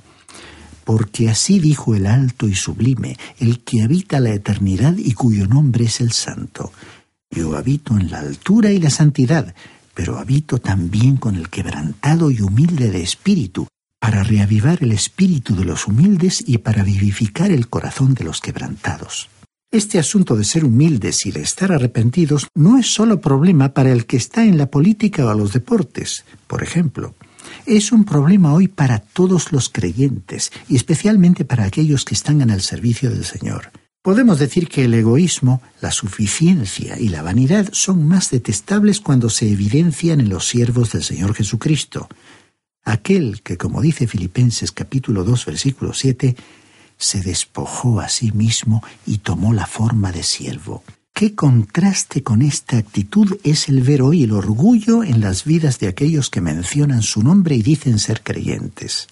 Porque 0.84 1.30
así 1.30 1.60
dijo 1.60 1.94
el 1.94 2.08
alto 2.08 2.48
y 2.48 2.56
sublime, 2.56 3.18
el 3.38 3.60
que 3.60 3.84
habita 3.84 4.20
la 4.20 4.34
eternidad 4.34 4.96
y 4.98 5.14
cuyo 5.14 5.48
nombre 5.48 5.86
es 5.86 6.02
el 6.02 6.12
santo. 6.12 6.74
Yo 7.30 7.56
habito 7.56 7.98
en 7.98 8.10
la 8.10 8.20
altura 8.20 8.72
y 8.72 8.80
la 8.80 8.90
santidad, 8.90 9.54
pero 10.00 10.18
habito 10.18 10.60
también 10.60 11.18
con 11.18 11.36
el 11.36 11.50
quebrantado 11.50 12.32
y 12.32 12.40
humilde 12.40 12.90
de 12.90 13.04
espíritu, 13.04 13.68
para 14.00 14.24
reavivar 14.24 14.82
el 14.82 14.94
espíritu 14.94 15.58
de 15.58 15.66
los 15.66 15.88
humildes 15.88 16.42
y 16.48 16.60
para 16.60 16.84
vivificar 16.84 17.52
el 17.52 17.68
corazón 17.68 18.14
de 18.14 18.24
los 18.24 18.40
quebrantados. 18.40 19.28
Este 19.70 20.00
asunto 20.00 20.38
de 20.38 20.46
ser 20.46 20.64
humildes 20.64 21.26
y 21.26 21.32
de 21.32 21.42
estar 21.42 21.74
arrepentidos 21.74 22.48
no 22.56 22.78
es 22.78 22.88
solo 22.88 23.20
problema 23.20 23.74
para 23.74 23.92
el 23.92 24.06
que 24.06 24.16
está 24.16 24.46
en 24.46 24.58
la 24.58 24.68
política 24.68 25.26
o 25.26 25.34
los 25.34 25.52
deportes, 25.52 26.24
por 26.48 26.64
ejemplo. 26.64 27.14
Es 27.66 27.92
un 27.92 28.06
problema 28.06 28.54
hoy 28.54 28.70
para 28.70 29.00
todos 29.00 29.52
los 29.52 29.68
creyentes 29.68 30.54
y 30.70 30.78
especialmente 30.78 31.44
para 31.44 31.66
aquellos 31.66 32.06
que 32.06 32.16
están 32.16 32.40
en 32.40 32.52
el 32.52 32.62
servicio 32.62 33.10
del 33.10 33.26
Señor. 33.26 33.70
Podemos 34.02 34.40
decir 34.40 34.70
que 34.70 34.86
el 34.86 34.94
egoísmo, 34.94 35.62
la 35.82 35.92
suficiencia 35.92 36.98
y 36.98 37.10
la 37.10 37.22
vanidad 37.22 37.68
son 37.74 38.08
más 38.08 38.32
detestables 38.32 39.02
cuando 39.02 39.30
se 39.30 39.52
evidencian 39.52 40.22
en 40.22 40.30
los 40.30 40.48
siervos 40.48 40.94
del 40.94 41.04
Señor 41.04 41.36
Jesucristo. 41.36 42.08
Aquel 42.86 43.42
que, 43.42 43.58
como 43.58 43.82
dice 43.82 44.08
Filipenses 44.08 44.72
capítulo 44.72 45.26
2 45.26 45.46
versículo 45.46 45.94
7, 45.94 46.36
se 46.98 47.22
despojó 47.22 48.00
a 48.00 48.08
sí 48.08 48.32
mismo 48.32 48.82
y 49.06 49.18
tomó 49.18 49.54
la 49.54 49.66
forma 49.66 50.14
de 50.14 50.24
siervo. 50.24 50.84
Qué 51.14 51.36
contraste 51.36 52.24
con 52.24 52.42
esta 52.42 52.78
actitud 52.78 53.38
es 53.44 53.68
el 53.68 53.82
ver 53.82 54.02
hoy 54.02 54.24
el 54.24 54.32
orgullo 54.32 55.04
en 55.04 55.20
las 55.20 55.44
vidas 55.44 55.78
de 55.80 55.90
aquellos 55.90 56.30
que 56.30 56.40
mencionan 56.40 57.02
su 57.02 57.22
nombre 57.22 57.56
y 57.56 57.62
dicen 57.62 58.00
ser 58.00 58.24
creyentes. 58.24 59.10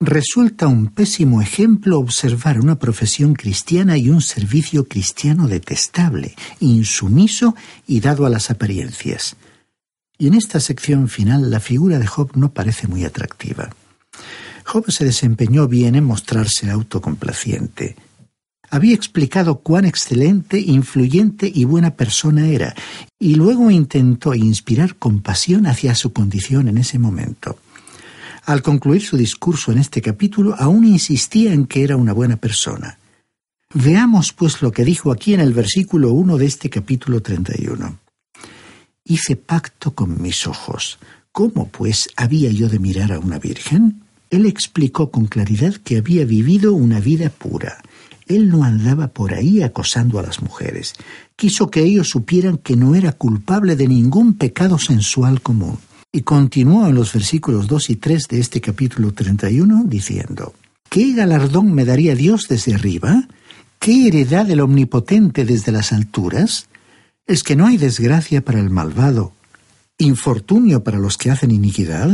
Resulta 0.00 0.68
un 0.68 0.88
pésimo 0.88 1.42
ejemplo 1.42 1.98
observar 1.98 2.60
una 2.60 2.78
profesión 2.78 3.34
cristiana 3.34 3.96
y 3.96 4.10
un 4.10 4.20
servicio 4.20 4.86
cristiano 4.86 5.48
detestable, 5.48 6.34
insumiso 6.60 7.54
y 7.86 8.00
dado 8.00 8.26
a 8.26 8.30
las 8.30 8.50
apariencias. 8.50 9.36
Y 10.18 10.26
en 10.26 10.34
esta 10.34 10.60
sección 10.60 11.08
final 11.08 11.50
la 11.50 11.60
figura 11.60 11.98
de 11.98 12.06
Job 12.06 12.32
no 12.34 12.52
parece 12.52 12.88
muy 12.88 13.04
atractiva. 13.04 13.70
Job 14.64 14.90
se 14.90 15.04
desempeñó 15.04 15.68
bien 15.68 15.94
en 15.94 16.04
mostrarse 16.04 16.70
autocomplaciente. 16.70 17.96
Había 18.70 18.94
explicado 18.94 19.60
cuán 19.60 19.86
excelente, 19.86 20.60
influyente 20.60 21.50
y 21.52 21.64
buena 21.64 21.92
persona 21.96 22.48
era, 22.48 22.74
y 23.18 23.36
luego 23.36 23.70
intentó 23.70 24.34
inspirar 24.34 24.96
compasión 24.96 25.66
hacia 25.66 25.94
su 25.94 26.12
condición 26.12 26.68
en 26.68 26.78
ese 26.78 26.98
momento. 26.98 27.58
Al 28.48 28.62
concluir 28.62 29.02
su 29.02 29.18
discurso 29.18 29.72
en 29.72 29.78
este 29.78 30.00
capítulo, 30.00 30.54
aún 30.58 30.86
insistía 30.86 31.52
en 31.52 31.66
que 31.66 31.82
era 31.82 31.98
una 31.98 32.14
buena 32.14 32.36
persona. 32.36 32.98
Veamos 33.74 34.32
pues 34.32 34.62
lo 34.62 34.72
que 34.72 34.86
dijo 34.86 35.12
aquí 35.12 35.34
en 35.34 35.40
el 35.40 35.52
versículo 35.52 36.12
1 36.12 36.38
de 36.38 36.46
este 36.46 36.70
capítulo 36.70 37.20
31. 37.20 37.98
Hice 39.04 39.36
pacto 39.36 39.90
con 39.90 40.22
mis 40.22 40.46
ojos. 40.46 40.98
¿Cómo 41.30 41.68
pues 41.68 42.08
había 42.16 42.50
yo 42.50 42.70
de 42.70 42.78
mirar 42.78 43.12
a 43.12 43.18
una 43.18 43.38
virgen? 43.38 44.00
Él 44.30 44.46
explicó 44.46 45.10
con 45.10 45.26
claridad 45.26 45.74
que 45.74 45.98
había 45.98 46.24
vivido 46.24 46.72
una 46.72 47.00
vida 47.00 47.28
pura. 47.28 47.82
Él 48.28 48.48
no 48.48 48.64
andaba 48.64 49.08
por 49.08 49.34
ahí 49.34 49.60
acosando 49.62 50.18
a 50.18 50.22
las 50.22 50.40
mujeres. 50.40 50.94
Quiso 51.36 51.70
que 51.70 51.82
ellos 51.82 52.08
supieran 52.08 52.56
que 52.56 52.76
no 52.76 52.94
era 52.94 53.12
culpable 53.12 53.76
de 53.76 53.88
ningún 53.88 54.38
pecado 54.38 54.78
sensual 54.78 55.42
común. 55.42 55.76
Y 56.18 56.22
continuó 56.22 56.88
en 56.88 56.96
los 56.96 57.12
versículos 57.12 57.68
2 57.68 57.90
y 57.90 57.94
3 57.94 58.26
de 58.26 58.40
este 58.40 58.60
capítulo 58.60 59.12
31 59.12 59.84
diciendo, 59.86 60.52
¿Qué 60.90 61.12
galardón 61.12 61.72
me 61.72 61.84
daría 61.84 62.16
Dios 62.16 62.48
desde 62.48 62.74
arriba? 62.74 63.28
¿Qué 63.78 64.08
heredad 64.08 64.44
del 64.44 64.58
Omnipotente 64.58 65.44
desde 65.44 65.70
las 65.70 65.92
alturas? 65.92 66.66
¿Es 67.24 67.44
que 67.44 67.54
no 67.54 67.68
hay 67.68 67.76
desgracia 67.76 68.44
para 68.44 68.58
el 68.58 68.68
malvado, 68.68 69.32
infortunio 69.96 70.82
para 70.82 70.98
los 70.98 71.18
que 71.18 71.30
hacen 71.30 71.52
iniquidad? 71.52 72.10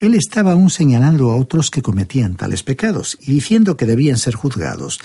Él 0.00 0.14
estaba 0.14 0.52
aún 0.52 0.68
señalando 0.68 1.30
a 1.30 1.36
otros 1.36 1.70
que 1.70 1.80
cometían 1.80 2.34
tales 2.34 2.62
pecados 2.62 3.16
y 3.22 3.32
diciendo 3.32 3.78
que 3.78 3.86
debían 3.86 4.18
ser 4.18 4.34
juzgados. 4.34 5.00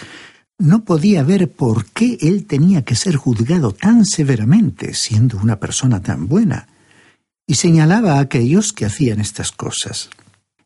no 0.57 0.83
podía 0.83 1.23
ver 1.23 1.49
por 1.49 1.85
qué 1.85 2.17
él 2.19 2.45
tenía 2.45 2.83
que 2.83 2.95
ser 2.95 3.15
juzgado 3.15 3.71
tan 3.71 4.03
severamente, 4.03 4.93
siendo 4.93 5.37
una 5.37 5.57
persona 5.57 6.01
tan 6.01 6.27
buena, 6.27 6.67
y 7.47 7.55
señalaba 7.55 8.13
a 8.13 8.19
aquellos 8.19 8.73
que 8.73 8.85
hacían 8.85 9.19
estas 9.19 9.51
cosas. 9.51 10.09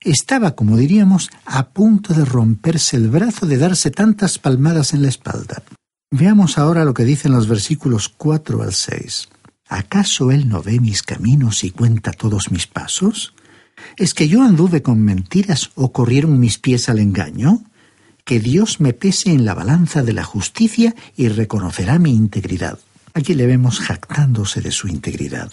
Estaba, 0.01 0.55
como 0.55 0.77
diríamos, 0.77 1.29
a 1.45 1.69
punto 1.69 2.13
de 2.13 2.23
romperse 2.23 2.95
el 2.95 3.09
brazo 3.09 3.45
de 3.45 3.57
darse 3.57 3.91
tantas 3.91 4.39
palmadas 4.39 4.93
en 4.93 5.01
la 5.01 5.09
espalda. 5.09 5.63
Veamos 6.11 6.57
ahora 6.57 6.85
lo 6.85 6.93
que 6.93 7.03
dicen 7.03 7.33
los 7.33 7.47
versículos 7.47 8.07
4 8.09 8.63
al 8.63 8.73
6. 8.73 9.29
¿Acaso 9.67 10.31
él 10.31 10.47
no 10.47 10.63
ve 10.63 10.79
mis 10.79 11.03
caminos 11.03 11.63
y 11.63 11.71
cuenta 11.71 12.11
todos 12.11 12.49
mis 12.49 12.65
pasos? 12.65 13.33
¿Es 13.97 14.13
que 14.13 14.27
yo 14.27 14.41
anduve 14.41 14.81
con 14.81 15.01
mentiras 15.03 15.71
o 15.75 15.91
corrieron 15.91 16.39
mis 16.39 16.57
pies 16.57 16.89
al 16.89 16.99
engaño? 16.99 17.63
Que 18.23 18.39
Dios 18.39 18.79
me 18.79 18.93
pese 18.93 19.31
en 19.31 19.45
la 19.45 19.53
balanza 19.53 20.01
de 20.01 20.13
la 20.13 20.23
justicia 20.23 20.95
y 21.15 21.27
reconocerá 21.27 21.99
mi 21.99 22.11
integridad. 22.11 22.79
Aquí 23.13 23.33
le 23.33 23.45
vemos 23.45 23.79
jactándose 23.79 24.61
de 24.61 24.71
su 24.71 24.87
integridad. 24.87 25.51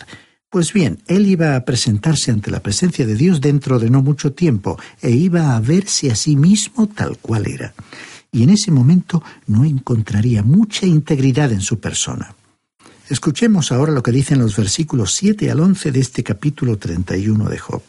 Pues 0.57 0.73
bien, 0.73 1.03
él 1.07 1.27
iba 1.27 1.55
a 1.55 1.67
presentarse 1.67 2.31
ante 2.31 2.51
la 2.51 2.63
presencia 2.63 3.05
de 3.05 3.15
Dios 3.15 3.43
dentro 3.43 3.79
de 3.79 3.91
no 3.91 4.01
mucho 4.01 4.33
tiempo 4.33 4.79
e 5.03 5.11
iba 5.11 5.55
a 5.55 5.61
verse 5.61 6.11
a 6.11 6.17
sí 6.17 6.35
mismo 6.35 6.87
tal 6.87 7.19
cual 7.19 7.47
era. 7.47 7.75
Y 8.33 8.43
en 8.43 8.49
ese 8.49 8.71
momento 8.71 9.23
no 9.49 9.67
encontraría 9.67 10.43
mucha 10.43 10.87
integridad 10.87 11.53
en 11.53 11.61
su 11.61 11.79
persona. 11.79 12.35
Escuchemos 13.11 13.71
ahora 13.71 13.93
lo 13.93 14.03
que 14.03 14.13
dicen 14.13 14.39
los 14.39 14.57
versículos 14.57 15.13
7 15.13 15.51
al 15.51 15.61
11 15.61 15.93
de 15.93 16.01
este 16.01 16.25
capítulo 16.25 16.79
31 16.79 17.51
de 17.51 17.59
Job. 17.59 17.83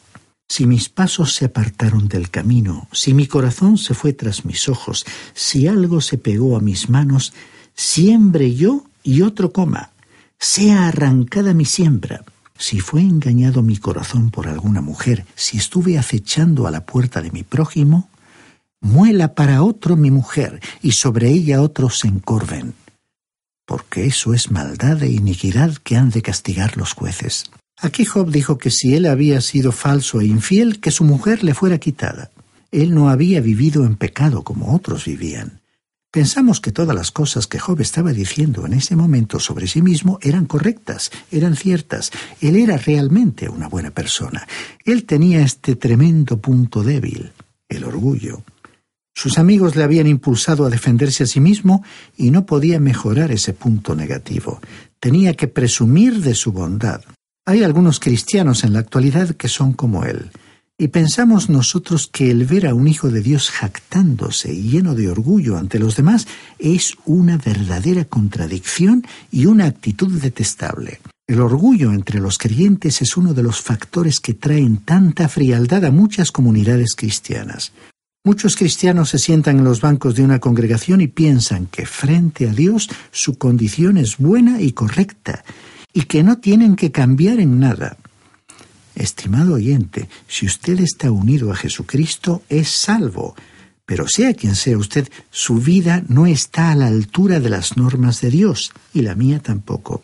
Si 0.50 0.66
mis 0.66 0.90
pasos 0.90 1.36
se 1.36 1.46
apartaron 1.46 2.10
del 2.10 2.30
camino, 2.30 2.90
si 2.92 3.14
mi 3.14 3.28
corazón 3.28 3.78
se 3.78 3.94
fue 3.94 4.12
tras 4.12 4.44
mis 4.44 4.68
ojos, 4.68 5.06
si 5.34 5.70
algo 5.70 6.02
se 6.02 6.18
pegó 6.18 6.58
a 6.58 6.60
mis 6.60 6.90
manos, 6.90 7.32
siembre 7.74 8.54
yo 8.56 8.84
y 9.04 9.22
otro 9.22 9.54
coma, 9.54 9.92
sea 10.38 10.90
arrancada 10.90 11.54
mi 11.54 11.64
siembra. 11.64 12.26
Si 12.58 12.80
fue 12.80 13.02
engañado 13.02 13.62
mi 13.62 13.78
corazón 13.78 14.32
por 14.32 14.48
alguna 14.48 14.82
mujer, 14.82 15.26
si 15.36 15.58
estuve 15.58 15.98
acechando 15.98 16.68
a 16.68 16.72
la 16.72 16.86
puerta 16.86 17.22
de 17.22 17.32
mi 17.32 17.44
prójimo, 17.44 18.10
muela 18.82 19.36
para 19.36 19.64
otro 19.64 19.96
mi 19.96 20.12
mujer, 20.12 20.60
y 20.82 20.94
sobre 20.94 21.30
ella 21.30 21.62
otros 21.62 22.00
se 22.00 22.08
encorven. 22.08 22.74
Porque 23.66 24.06
eso 24.06 24.34
es 24.34 24.50
maldad 24.50 25.04
e 25.04 25.12
iniquidad 25.12 25.76
que 25.78 25.98
han 25.98 26.10
de 26.10 26.22
castigar 26.22 26.78
los 26.78 26.94
jueces. 26.94 27.46
Aquí 27.80 28.06
Job 28.06 28.32
dijo 28.32 28.58
que 28.58 28.72
si 28.72 28.96
él 28.96 29.06
había 29.06 29.40
sido 29.42 29.72
falso 29.72 30.20
e 30.22 30.26
infiel, 30.26 30.80
que 30.80 30.90
su 30.90 31.04
mujer 31.04 31.44
le 31.44 31.54
fuera 31.54 31.78
quitada. 31.78 32.32
Él 32.72 32.94
no 32.94 33.10
había 33.10 33.40
vivido 33.40 33.86
en 33.86 33.96
pecado 33.96 34.44
como 34.44 34.74
otros 34.74 35.06
vivían. 35.06 35.62
Pensamos 36.18 36.60
que 36.62 36.72
todas 36.72 36.96
las 36.96 37.12
cosas 37.12 37.46
que 37.46 37.60
Job 37.60 37.80
estaba 37.80 38.12
diciendo 38.12 38.66
en 38.66 38.74
ese 38.74 38.96
momento 38.96 39.40
sobre 39.40 39.68
sí 39.68 39.84
mismo 39.84 40.18
eran 40.24 40.48
correctas, 40.48 41.12
eran 41.30 41.56
ciertas. 41.56 42.10
Él 42.42 42.56
era 42.56 42.76
realmente 42.76 43.50
una 43.50 43.68
buena 43.68 43.92
persona. 43.92 44.48
Él 44.84 45.06
tenía 45.06 45.42
este 45.42 45.76
tremendo 45.76 46.42
punto 46.42 46.82
débil, 46.82 47.34
el 47.70 47.84
orgullo. 47.84 48.42
Sus 49.14 49.38
amigos 49.38 49.76
le 49.76 49.84
habían 49.84 50.08
impulsado 50.08 50.66
a 50.66 50.72
defenderse 50.72 51.26
a 51.26 51.28
sí 51.28 51.40
mismo 51.40 51.84
y 52.18 52.32
no 52.32 52.48
podía 52.48 52.80
mejorar 52.80 53.30
ese 53.30 53.54
punto 53.54 53.94
negativo. 53.94 54.60
Tenía 55.00 55.36
que 55.36 55.48
presumir 55.48 56.24
de 56.24 56.34
su 56.34 56.52
bondad. 56.52 57.04
Hay 57.46 57.62
algunos 57.62 58.00
cristianos 58.00 58.64
en 58.64 58.74
la 58.74 58.80
actualidad 58.80 59.36
que 59.36 59.50
son 59.50 59.74
como 59.74 60.04
él. 60.04 60.32
Y 60.80 60.90
pensamos 60.90 61.50
nosotros 61.50 62.08
que 62.12 62.30
el 62.30 62.46
ver 62.46 62.68
a 62.68 62.76
un 62.76 62.88
hijo 62.88 63.10
de 63.10 63.22
Dios 63.22 63.50
jactándose 63.50 64.54
y 64.54 64.70
lleno 64.70 64.94
de 64.94 65.10
orgullo 65.10 65.58
ante 65.58 65.80
los 65.80 65.96
demás 65.96 66.28
es 66.60 66.94
una 67.06 67.38
verdadera 67.38 68.06
contradicción 68.06 69.04
y 69.32 69.48
una 69.48 69.66
actitud 69.66 70.22
detestable. 70.22 71.00
El 71.28 71.42
orgullo 71.42 71.92
entre 71.92 72.20
los 72.20 72.38
creyentes 72.38 73.02
es 73.02 73.18
uno 73.18 73.34
de 73.34 73.42
los 73.42 73.60
factores 73.60 74.20
que 74.20 74.36
traen 74.36 74.78
tanta 74.78 75.28
frialdad 75.28 75.84
a 75.84 75.92
muchas 75.92 76.32
comunidades 76.32 76.96
cristianas. 76.96 77.74
Muchos 78.24 78.56
cristianos 78.56 79.10
se 79.10 79.18
sientan 79.18 79.58
en 79.58 79.64
los 79.64 79.82
bancos 79.82 80.14
de 80.14 80.24
una 80.24 80.40
congregación 80.40 81.02
y 81.02 81.08
piensan 81.08 81.66
que 81.66 81.88
frente 81.88 82.48
a 82.48 82.54
Dios 82.54 82.88
su 83.12 83.40
condición 83.40 83.98
es 83.98 84.18
buena 84.18 84.62
y 84.62 84.74
correcta, 84.74 85.44
y 85.92 86.04
que 86.04 86.24
no 86.24 86.38
tienen 86.38 86.76
que 86.76 86.92
cambiar 86.92 87.40
en 87.40 87.60
nada. 87.60 87.98
Estimado 88.98 89.54
oyente, 89.54 90.10
si 90.28 90.48
usted 90.48 90.80
está 90.80 91.12
unido 91.12 91.52
a 91.52 91.56
Jesucristo, 91.56 92.42
es 92.50 92.70
salvo, 92.70 93.36
pero 93.86 94.08
sea 94.08 94.34
quien 94.34 94.56
sea 94.56 94.76
usted, 94.76 95.08
su 95.30 95.60
vida 95.60 96.04
no 96.08 96.26
está 96.26 96.72
a 96.72 96.76
la 96.76 96.88
altura 96.88 97.40
de 97.40 97.52
las 97.52 97.78
normas 97.78 98.22
de 98.22 98.32
Dios, 98.32 98.74
y 98.96 99.04
la 99.04 99.14
mía 99.14 99.40
tampoco. 99.40 100.04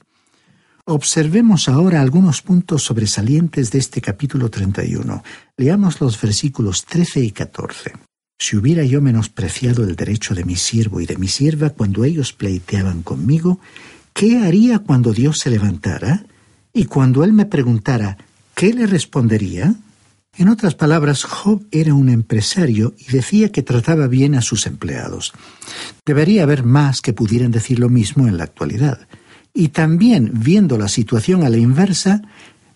Observemos 0.85 1.69
ahora 1.69 2.01
algunos 2.01 2.43
puntos 2.43 2.83
sobresalientes 2.83 3.71
de 3.71 3.79
este 3.79 3.99
capítulo 3.99 4.49
31. 4.51 5.23
Leamos 5.57 5.99
los 5.99 6.21
versículos 6.21 6.85
13 6.85 7.21
y 7.21 7.31
14. 7.31 7.93
Si 8.37 8.57
hubiera 8.57 8.83
yo 8.83 9.01
menospreciado 9.01 9.83
el 9.83 9.95
derecho 9.95 10.35
de 10.35 10.45
mi 10.45 10.55
siervo 10.55 11.01
y 11.01 11.07
de 11.07 11.17
mi 11.17 11.29
sierva 11.29 11.71
cuando 11.71 12.03
ellos 12.03 12.31
pleiteaban 12.31 13.01
conmigo, 13.01 13.59
¿qué 14.13 14.37
haría 14.37 14.79
cuando 14.79 15.13
Dios 15.13 15.39
se 15.39 15.49
levantara? 15.49 16.25
Y 16.73 16.85
cuando 16.85 17.23
Él 17.23 17.33
me 17.33 17.45
preguntara, 17.45 18.17
¿qué 18.55 18.73
le 18.73 18.87
respondería? 18.87 19.75
En 20.35 20.49
otras 20.49 20.73
palabras, 20.73 21.23
Job 21.23 21.63
era 21.71 21.93
un 21.93 22.09
empresario 22.09 22.95
y 22.97 23.11
decía 23.11 23.51
que 23.51 23.61
trataba 23.61 24.07
bien 24.07 24.33
a 24.33 24.41
sus 24.41 24.65
empleados. 24.65 25.31
Debería 26.05 26.43
haber 26.43 26.63
más 26.63 27.01
que 27.01 27.13
pudieran 27.13 27.51
decir 27.51 27.77
lo 27.77 27.89
mismo 27.89 28.27
en 28.27 28.37
la 28.37 28.45
actualidad. 28.45 29.07
Y 29.53 29.67
también, 29.67 30.31
viendo 30.33 30.79
la 30.79 30.87
situación 30.87 31.43
a 31.43 31.49
la 31.49 31.57
inversa, 31.57 32.23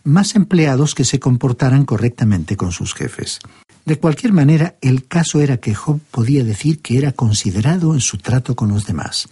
más 0.04 0.36
empleados 0.36 0.94
que 0.94 1.04
se 1.04 1.20
comportaran 1.20 1.84
correctamente 1.84 2.56
con 2.56 2.72
sus 2.72 2.94
jefes. 2.94 3.40
De 3.86 3.98
cualquier 3.98 4.34
manera, 4.34 4.76
el 4.82 5.08
caso 5.08 5.42
era 5.42 5.58
que 5.58 5.74
Job 5.74 6.00
podía 6.12 6.44
decir 6.44 6.82
que 6.82 6.98
era 6.98 7.12
considerado 7.12 7.94
en 7.94 8.02
su 8.02 8.18
trato 8.18 8.56
con 8.56 8.70
los 8.70 8.86
demás. 8.86 9.30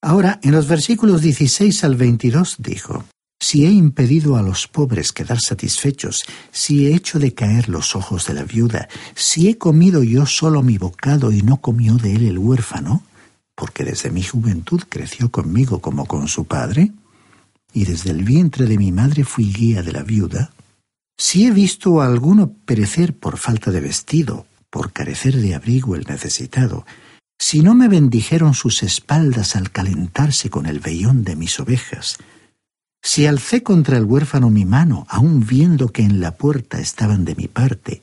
Ahora, 0.00 0.40
en 0.42 0.52
los 0.52 0.66
versículos 0.66 1.20
16 1.20 1.84
al 1.84 1.96
22 1.96 2.56
dijo, 2.58 3.04
Si 3.42 3.66
he 3.66 3.70
impedido 3.72 4.36
a 4.36 4.42
los 4.42 4.68
pobres 4.68 5.10
quedar 5.10 5.40
satisfechos, 5.40 6.22
si 6.52 6.86
he 6.86 6.94
hecho 6.94 7.18
decaer 7.18 7.68
los 7.68 7.96
ojos 7.96 8.28
de 8.28 8.34
la 8.34 8.44
viuda, 8.44 8.88
si 9.16 9.48
he 9.48 9.58
comido 9.58 10.04
yo 10.04 10.26
solo 10.26 10.62
mi 10.62 10.78
bocado 10.78 11.32
y 11.32 11.42
no 11.42 11.56
comió 11.56 11.96
de 11.96 12.14
él 12.14 12.28
el 12.28 12.38
huérfano, 12.38 13.02
porque 13.56 13.82
desde 13.82 14.12
mi 14.12 14.22
juventud 14.22 14.82
creció 14.88 15.32
conmigo 15.32 15.80
como 15.80 16.06
con 16.06 16.28
su 16.28 16.44
padre, 16.44 16.92
y 17.74 17.84
desde 17.84 18.10
el 18.10 18.22
vientre 18.22 18.66
de 18.66 18.78
mi 18.78 18.92
madre 18.92 19.24
fui 19.24 19.52
guía 19.52 19.82
de 19.82 19.90
la 19.90 20.04
viuda, 20.04 20.52
si 21.18 21.44
he 21.44 21.50
visto 21.50 22.00
a 22.00 22.06
alguno 22.06 22.52
perecer 22.64 23.12
por 23.12 23.38
falta 23.38 23.72
de 23.72 23.80
vestido, 23.80 24.46
por 24.70 24.92
carecer 24.92 25.36
de 25.36 25.56
abrigo 25.56 25.96
el 25.96 26.04
necesitado, 26.04 26.86
si 27.40 27.60
no 27.60 27.74
me 27.74 27.88
bendijeron 27.88 28.54
sus 28.54 28.84
espaldas 28.84 29.56
al 29.56 29.72
calentarse 29.72 30.48
con 30.48 30.66
el 30.66 30.78
vellón 30.78 31.24
de 31.24 31.34
mis 31.34 31.58
ovejas, 31.58 32.18
si 33.02 33.26
alcé 33.26 33.62
contra 33.62 33.96
el 33.96 34.04
huérfano 34.04 34.48
mi 34.48 34.64
mano, 34.64 35.06
aun 35.08 35.44
viendo 35.44 35.88
que 35.88 36.02
en 36.02 36.20
la 36.20 36.36
puerta 36.36 36.78
estaban 36.78 37.24
de 37.24 37.34
mi 37.34 37.48
parte, 37.48 38.02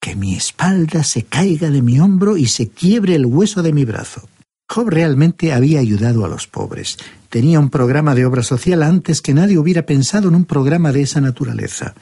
que 0.00 0.14
mi 0.14 0.36
espalda 0.36 1.02
se 1.02 1.24
caiga 1.24 1.70
de 1.70 1.80
mi 1.80 1.98
hombro 1.98 2.36
y 2.36 2.46
se 2.46 2.68
quiebre 2.68 3.14
el 3.14 3.24
hueso 3.24 3.62
de 3.62 3.72
mi 3.72 3.84
brazo. 3.84 4.28
Job 4.68 4.90
realmente 4.90 5.52
había 5.52 5.80
ayudado 5.80 6.24
a 6.24 6.28
los 6.28 6.46
pobres. 6.46 6.98
Tenía 7.30 7.60
un 7.60 7.70
programa 7.70 8.14
de 8.14 8.26
obra 8.26 8.42
social 8.42 8.82
antes 8.82 9.22
que 9.22 9.32
nadie 9.32 9.58
hubiera 9.58 9.86
pensado 9.86 10.28
en 10.28 10.34
un 10.34 10.44
programa 10.44 10.92
de 10.92 11.02
esa 11.02 11.20
naturaleza. 11.20 11.94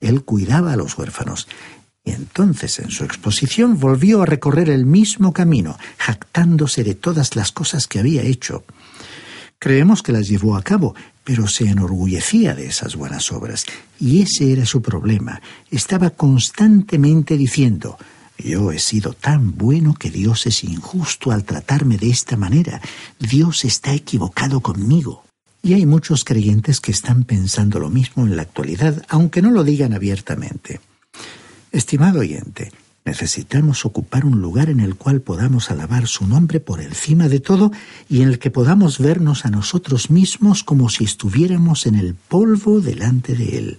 Él 0.00 0.24
cuidaba 0.24 0.72
a 0.72 0.76
los 0.76 0.96
huérfanos. 0.96 1.48
Y 2.04 2.12
entonces 2.12 2.78
en 2.78 2.90
su 2.90 3.04
exposición 3.04 3.78
volvió 3.78 4.22
a 4.22 4.26
recorrer 4.26 4.70
el 4.70 4.86
mismo 4.86 5.32
camino, 5.32 5.76
jactándose 5.98 6.84
de 6.84 6.94
todas 6.94 7.36
las 7.36 7.52
cosas 7.52 7.86
que 7.86 7.98
había 7.98 8.22
hecho. 8.22 8.64
Creemos 9.58 10.02
que 10.02 10.12
las 10.12 10.28
llevó 10.28 10.56
a 10.56 10.62
cabo, 10.62 10.96
pero 11.24 11.46
se 11.46 11.64
enorgullecía 11.64 12.54
de 12.54 12.66
esas 12.66 12.96
buenas 12.96 13.32
obras, 13.32 13.64
y 13.98 14.22
ese 14.22 14.52
era 14.52 14.66
su 14.66 14.82
problema. 14.82 15.40
Estaba 15.70 16.10
constantemente 16.10 17.36
diciendo 17.36 17.98
yo 18.44 18.72
he 18.72 18.78
sido 18.78 19.12
tan 19.12 19.56
bueno 19.56 19.94
que 19.94 20.10
Dios 20.10 20.46
es 20.46 20.64
injusto 20.64 21.30
al 21.30 21.44
tratarme 21.44 21.96
de 21.96 22.10
esta 22.10 22.36
manera. 22.36 22.80
Dios 23.18 23.64
está 23.64 23.92
equivocado 23.92 24.60
conmigo. 24.60 25.24
Y 25.62 25.74
hay 25.74 25.86
muchos 25.86 26.24
creyentes 26.24 26.80
que 26.80 26.90
están 26.90 27.22
pensando 27.22 27.78
lo 27.78 27.88
mismo 27.88 28.26
en 28.26 28.34
la 28.34 28.42
actualidad, 28.42 29.04
aunque 29.08 29.42
no 29.42 29.52
lo 29.52 29.62
digan 29.62 29.94
abiertamente. 29.94 30.80
Estimado 31.70 32.18
oyente, 32.18 32.72
necesitamos 33.04 33.84
ocupar 33.84 34.24
un 34.24 34.40
lugar 34.40 34.70
en 34.70 34.80
el 34.80 34.94
cual 34.94 35.20
podamos 35.20 35.70
alabar 35.70 36.06
su 36.06 36.26
nombre 36.26 36.60
por 36.60 36.80
encima 36.80 37.28
de 37.28 37.40
todo 37.40 37.72
y 38.08 38.22
en 38.22 38.28
el 38.28 38.38
que 38.38 38.50
podamos 38.50 38.98
vernos 38.98 39.44
a 39.44 39.50
nosotros 39.50 40.10
mismos 40.10 40.62
como 40.64 40.88
si 40.88 41.04
estuviéramos 41.04 41.86
en 41.86 41.96
el 41.96 42.14
polvo 42.14 42.80
delante 42.80 43.34
de 43.34 43.58
Él. 43.58 43.78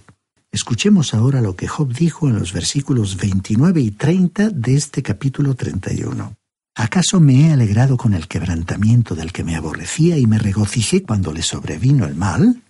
Escuchemos 0.52 1.14
ahora 1.14 1.40
lo 1.40 1.56
que 1.56 1.66
Job 1.66 1.92
dijo 1.92 2.28
en 2.28 2.38
los 2.38 2.52
versículos 2.52 3.16
29 3.16 3.80
y 3.80 3.90
30 3.90 4.50
de 4.50 4.76
este 4.76 5.02
capítulo 5.02 5.54
31. 5.54 6.34
¿Acaso 6.76 7.20
me 7.20 7.48
he 7.48 7.52
alegrado 7.52 7.96
con 7.96 8.14
el 8.14 8.28
quebrantamiento 8.28 9.14
del 9.14 9.32
que 9.32 9.44
me 9.44 9.56
aborrecía 9.56 10.18
y 10.18 10.26
me 10.26 10.38
regocijé 10.38 11.02
cuando 11.02 11.32
le 11.32 11.42
sobrevino 11.42 12.04
el 12.04 12.14
mal? 12.14 12.62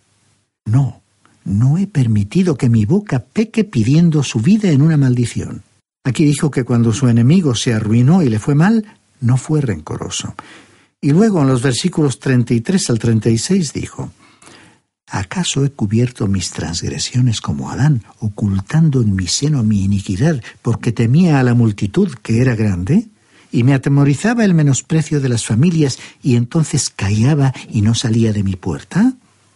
No, 0.66 1.02
no 1.44 1.78
he 1.78 1.86
permitido 1.86 2.56
que 2.56 2.68
mi 2.68 2.84
boca 2.86 3.18
peque 3.18 3.64
pidiendo 3.64 4.22
su 4.22 4.40
vida 4.40 4.70
en 4.70 4.80
una 4.80 4.96
maldición. 4.96 5.62
Aquí 6.04 6.24
dijo 6.24 6.50
que 6.50 6.64
cuando 6.64 6.92
su 6.92 7.08
enemigo 7.08 7.54
se 7.54 7.74
arruinó 7.74 8.22
y 8.22 8.28
le 8.28 8.38
fue 8.38 8.54
mal, 8.54 8.84
no 9.20 9.36
fue 9.36 9.60
rencoroso. 9.60 10.34
Y 11.00 11.10
luego 11.10 11.42
en 11.42 11.48
los 11.48 11.62
versículos 11.62 12.20
33 12.20 12.90
al 12.90 12.98
36 12.98 13.72
dijo, 13.72 14.12
¿Acaso 15.10 15.64
he 15.64 15.70
cubierto 15.70 16.26
mis 16.26 16.50
transgresiones 16.50 17.40
como 17.40 17.70
Adán, 17.70 18.04
ocultando 18.20 19.02
en 19.02 19.14
mi 19.14 19.26
seno 19.26 19.62
mi 19.62 19.84
iniquidad, 19.84 20.42
porque 20.62 20.92
temía 20.92 21.40
a 21.40 21.42
la 21.42 21.54
multitud 21.54 22.12
que 22.22 22.40
era 22.40 22.54
grande? 22.54 23.08
y 23.54 23.62
me 23.62 23.72
atemorizaba 23.72 24.44
el 24.44 24.52
menosprecio 24.52 25.20
de 25.20 25.28
las 25.28 25.46
familias 25.46 26.00
y 26.20 26.34
entonces 26.34 26.90
callaba 26.90 27.54
y 27.70 27.82
no 27.82 27.94
salía 27.94 28.32
de 28.32 28.42
mi 28.42 28.56
puerta? 28.56 29.14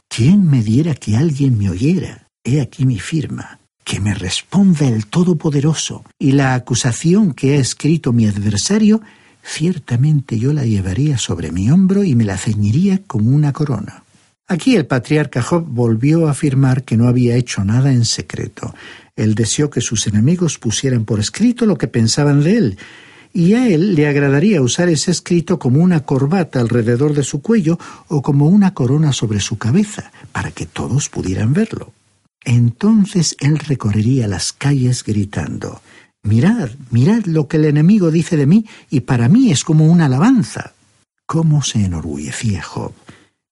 ¿Quién 0.08 0.48
me 0.48 0.62
diera 0.62 0.94
que 0.94 1.16
alguien 1.16 1.58
me 1.58 1.68
oyera? 1.68 2.28
He 2.44 2.60
aquí 2.60 2.86
mi 2.86 3.00
firma. 3.00 3.58
Que 3.88 4.00
me 4.00 4.12
responda 4.12 4.86
el 4.86 5.06
Todopoderoso, 5.06 6.04
y 6.18 6.32
la 6.32 6.52
acusación 6.52 7.32
que 7.32 7.54
ha 7.54 7.56
escrito 7.56 8.12
mi 8.12 8.26
adversario, 8.26 9.00
ciertamente 9.42 10.38
yo 10.38 10.52
la 10.52 10.66
llevaría 10.66 11.16
sobre 11.16 11.50
mi 11.52 11.70
hombro 11.70 12.04
y 12.04 12.14
me 12.14 12.24
la 12.24 12.36
ceñiría 12.36 13.00
como 13.06 13.30
una 13.30 13.54
corona. 13.54 14.04
Aquí 14.46 14.76
el 14.76 14.84
patriarca 14.84 15.40
Job 15.40 15.64
volvió 15.66 16.28
a 16.28 16.32
afirmar 16.32 16.84
que 16.84 16.98
no 16.98 17.08
había 17.08 17.36
hecho 17.36 17.64
nada 17.64 17.90
en 17.90 18.04
secreto. 18.04 18.74
Él 19.16 19.34
deseó 19.34 19.70
que 19.70 19.80
sus 19.80 20.06
enemigos 20.06 20.58
pusieran 20.58 21.06
por 21.06 21.18
escrito 21.18 21.64
lo 21.64 21.78
que 21.78 21.88
pensaban 21.88 22.42
de 22.42 22.58
él, 22.58 22.78
y 23.32 23.54
a 23.54 23.68
él 23.68 23.94
le 23.94 24.06
agradaría 24.06 24.60
usar 24.60 24.90
ese 24.90 25.12
escrito 25.12 25.58
como 25.58 25.82
una 25.82 26.00
corbata 26.00 26.60
alrededor 26.60 27.14
de 27.14 27.22
su 27.22 27.40
cuello 27.40 27.78
o 28.08 28.20
como 28.20 28.48
una 28.48 28.74
corona 28.74 29.14
sobre 29.14 29.40
su 29.40 29.56
cabeza, 29.56 30.12
para 30.30 30.50
que 30.50 30.66
todos 30.66 31.08
pudieran 31.08 31.54
verlo. 31.54 31.94
Entonces 32.44 33.36
él 33.40 33.58
recorrería 33.58 34.28
las 34.28 34.52
calles 34.52 35.04
gritando 35.04 35.82
Mirad, 36.22 36.70
mirad 36.90 37.24
lo 37.24 37.48
que 37.48 37.56
el 37.56 37.64
enemigo 37.64 38.10
dice 38.10 38.36
de 38.36 38.46
mí, 38.46 38.66
y 38.90 39.00
para 39.00 39.28
mí 39.28 39.50
es 39.50 39.64
como 39.64 39.86
una 39.86 40.06
alabanza. 40.06 40.74
¿Cómo 41.26 41.62
se 41.62 41.84
enorgullecía 41.84 42.62
Job? 42.62 42.92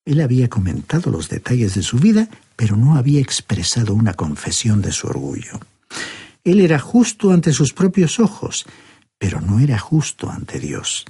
Él 0.05 0.21
había 0.21 0.49
comentado 0.49 1.11
los 1.11 1.29
detalles 1.29 1.75
de 1.75 1.83
su 1.83 1.99
vida, 1.99 2.29
pero 2.55 2.77
no 2.77 2.97
había 2.97 3.21
expresado 3.21 3.95
una 3.95 4.15
confesión 4.15 4.83
de 4.83 4.93
su 4.93 5.07
orgullo. 5.07 5.61
Él 6.45 6.61
era 6.61 6.79
justo 6.79 7.33
ante 7.33 7.53
sus 7.53 7.73
propios 7.73 8.21
ojos, 8.21 8.67
pero 9.19 9.41
no 9.41 9.59
era 9.59 9.79
justo 9.79 10.31
ante 10.31 10.61
Dios. 10.61 11.05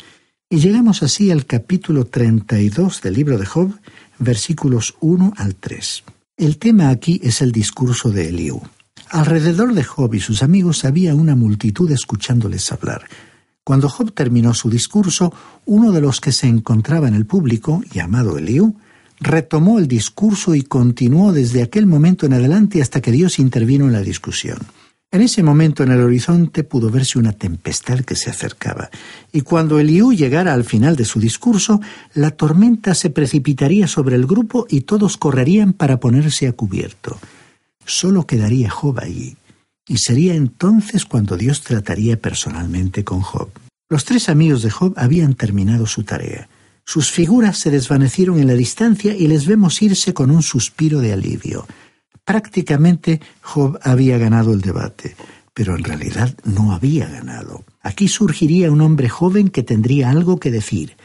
Y 0.49 0.59
llegamos 0.59 1.03
así 1.03 1.31
al 1.31 1.47
capítulo 1.47 2.07
32 2.07 3.03
del 3.03 3.15
libro 3.15 3.39
de 3.39 3.47
Job, 3.47 3.79
versículos 4.19 4.95
1 5.01 5.35
al 5.37 5.57
3. 5.57 6.05
El 6.37 6.59
tema 6.59 6.91
aquí 6.91 7.19
es 7.23 7.41
el 7.41 7.51
discurso 7.51 8.11
de 8.11 8.29
Eliú. 8.29 8.61
Alrededor 9.09 9.73
de 9.73 9.83
Job 9.83 10.13
y 10.13 10.21
sus 10.21 10.43
amigos 10.43 10.85
había 10.85 11.15
una 11.15 11.35
multitud 11.35 11.91
escuchándoles 11.91 12.71
hablar. 12.71 13.07
Cuando 13.65 13.89
Job 13.89 14.13
terminó 14.13 14.53
su 14.53 14.69
discurso, 14.69 15.33
uno 15.65 15.93
de 15.93 16.03
los 16.03 16.21
que 16.21 16.33
se 16.33 16.47
encontraba 16.47 17.09
en 17.09 17.15
el 17.15 17.25
público, 17.25 17.83
llamado 17.91 18.37
Eliú, 18.37 18.77
retomó 19.19 19.79
el 19.79 19.89
discurso 19.89 20.55
y 20.55 20.61
continuó 20.61 21.33
desde 21.33 21.63
aquel 21.63 21.87
momento 21.87 22.27
en 22.27 22.35
adelante 22.35 22.83
hasta 22.83 23.01
que 23.01 23.13
Dios 23.13 23.39
intervino 23.39 23.87
en 23.87 23.95
la 23.95 24.03
discusión. 24.03 24.59
En 25.13 25.23
ese 25.23 25.43
momento 25.43 25.83
en 25.83 25.93
el 25.93 26.01
horizonte 26.01 26.65
pudo 26.65 26.91
verse 26.91 27.19
una 27.19 27.33
tempestad 27.33 28.01
que 28.01 28.17
se 28.17 28.29
acercaba, 28.29 28.91
y 29.33 29.43
cuando 29.43 29.79
Eliú 29.79 30.13
llegara 30.13 30.53
al 30.53 30.65
final 30.65 30.97
de 30.97 31.05
su 31.05 31.21
discurso, 31.21 31.81
la 32.15 32.33
tormenta 32.33 32.95
se 32.95 33.11
precipitaría 33.11 33.87
sobre 33.87 34.17
el 34.17 34.27
grupo 34.27 34.67
y 34.69 34.83
todos 34.83 35.17
correrían 35.17 35.73
para 35.73 36.01
ponerse 36.01 36.49
a 36.49 36.53
cubierto. 36.53 37.19
Solo 37.85 38.27
quedaría 38.27 38.69
Job 38.69 38.99
allí, 39.01 39.37
y 39.87 39.99
sería 39.99 40.35
entonces 40.35 41.05
cuando 41.05 41.37
Dios 41.37 41.63
trataría 41.63 42.21
personalmente 42.21 43.05
con 43.05 43.21
Job. 43.21 43.49
Los 43.89 44.05
tres 44.05 44.29
amigos 44.29 44.63
de 44.63 44.71
Job 44.71 44.93
habían 44.97 45.35
terminado 45.35 45.87
su 45.87 46.03
tarea. 46.03 46.49
Sus 46.85 47.13
figuras 47.13 47.59
se 47.59 47.71
desvanecieron 47.71 48.41
en 48.41 48.49
la 48.49 48.55
distancia 48.55 49.15
y 49.15 49.29
les 49.29 49.47
vemos 49.47 49.81
irse 49.83 50.13
con 50.13 50.33
un 50.33 50.43
suspiro 50.43 51.01
de 51.01 51.13
alivio. 51.13 51.67
Prácticamente 52.27 53.21
Job 53.41 53.79
había 53.83 54.19
ganado 54.19 54.53
el 54.53 54.61
debate, 54.61 55.15
pero 55.55 55.77
en 55.77 55.85
realidad 55.85 56.35
no 56.45 56.73
había 56.73 57.07
ganado. 57.07 57.65
Aquí 57.81 58.09
surgiría 58.09 58.73
un 58.73 58.81
hombre 58.81 59.09
joven 59.09 59.49
que 59.49 59.63
tendría 59.63 60.11
algo 60.11 60.41
que 60.41 60.51
decir. 60.51 60.97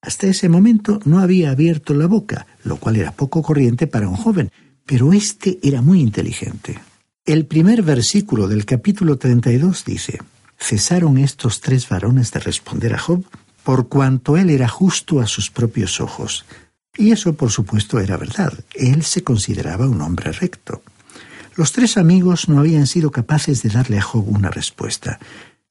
Hasta 0.00 0.28
ese 0.28 0.48
momento 0.48 1.00
no 1.06 1.18
había 1.18 1.50
abierto 1.50 1.92
la 1.92 2.06
boca, 2.06 2.46
lo 2.62 2.76
cual 2.76 2.94
era 2.94 3.10
poco 3.10 3.42
corriente 3.42 3.88
para 3.88 4.08
un 4.08 4.14
joven, 4.14 4.52
pero 4.86 5.12
éste 5.12 5.58
era 5.60 5.82
muy 5.82 6.00
inteligente. 6.00 6.78
El 7.26 7.46
primer 7.46 7.82
versículo 7.82 8.46
del 8.46 8.64
capítulo 8.64 9.18
32 9.18 9.84
dice, 9.84 10.20
Cesaron 10.56 11.18
estos 11.18 11.60
tres 11.60 11.88
varones 11.88 12.30
de 12.30 12.38
responder 12.38 12.94
a 12.94 12.98
Job, 12.98 13.24
por 13.64 13.88
cuanto 13.88 14.36
él 14.36 14.50
era 14.50 14.68
justo 14.68 15.18
a 15.18 15.26
sus 15.26 15.50
propios 15.50 16.00
ojos, 16.00 16.44
y 16.96 17.10
eso, 17.10 17.34
por 17.34 17.50
supuesto, 17.50 17.98
era 17.98 18.16
verdad. 18.16 18.52
Él 18.74 19.02
se 19.02 19.22
consideraba 19.22 19.88
un 19.88 20.00
hombre 20.00 20.32
recto. 20.32 20.82
Los 21.56 21.72
tres 21.72 21.96
amigos 21.96 22.48
no 22.48 22.58
habían 22.58 22.86
sido 22.86 23.10
capaces 23.10 23.62
de 23.62 23.70
darle 23.70 23.98
a 23.98 24.02
Job 24.02 24.28
una 24.28 24.50
respuesta. 24.50 25.18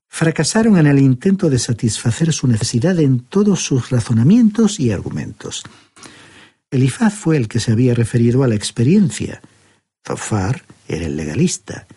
Fracasaron 0.07 0.77
en 0.77 0.87
el 0.87 0.99
intento 0.99 1.49
de 1.49 1.59
satisfacer 1.59 2.31
su 2.31 2.47
necesidad 2.47 2.99
en 2.99 3.19
todos 3.19 3.65
sus 3.65 3.89
razonamientos 3.89 4.79
y 4.79 4.91
argumentos. 4.91 5.63
Elifaz 6.71 7.13
fue 7.13 7.37
el 7.37 7.47
que 7.47 7.59
se 7.59 7.71
había 7.71 7.93
referido 7.93 8.43
a 8.43 8.47
la 8.47 8.55
experiencia. 8.55 9.41
Zofar 10.05 10.63
era 10.87 11.05
el 11.05 11.17
legalista. 11.17 11.87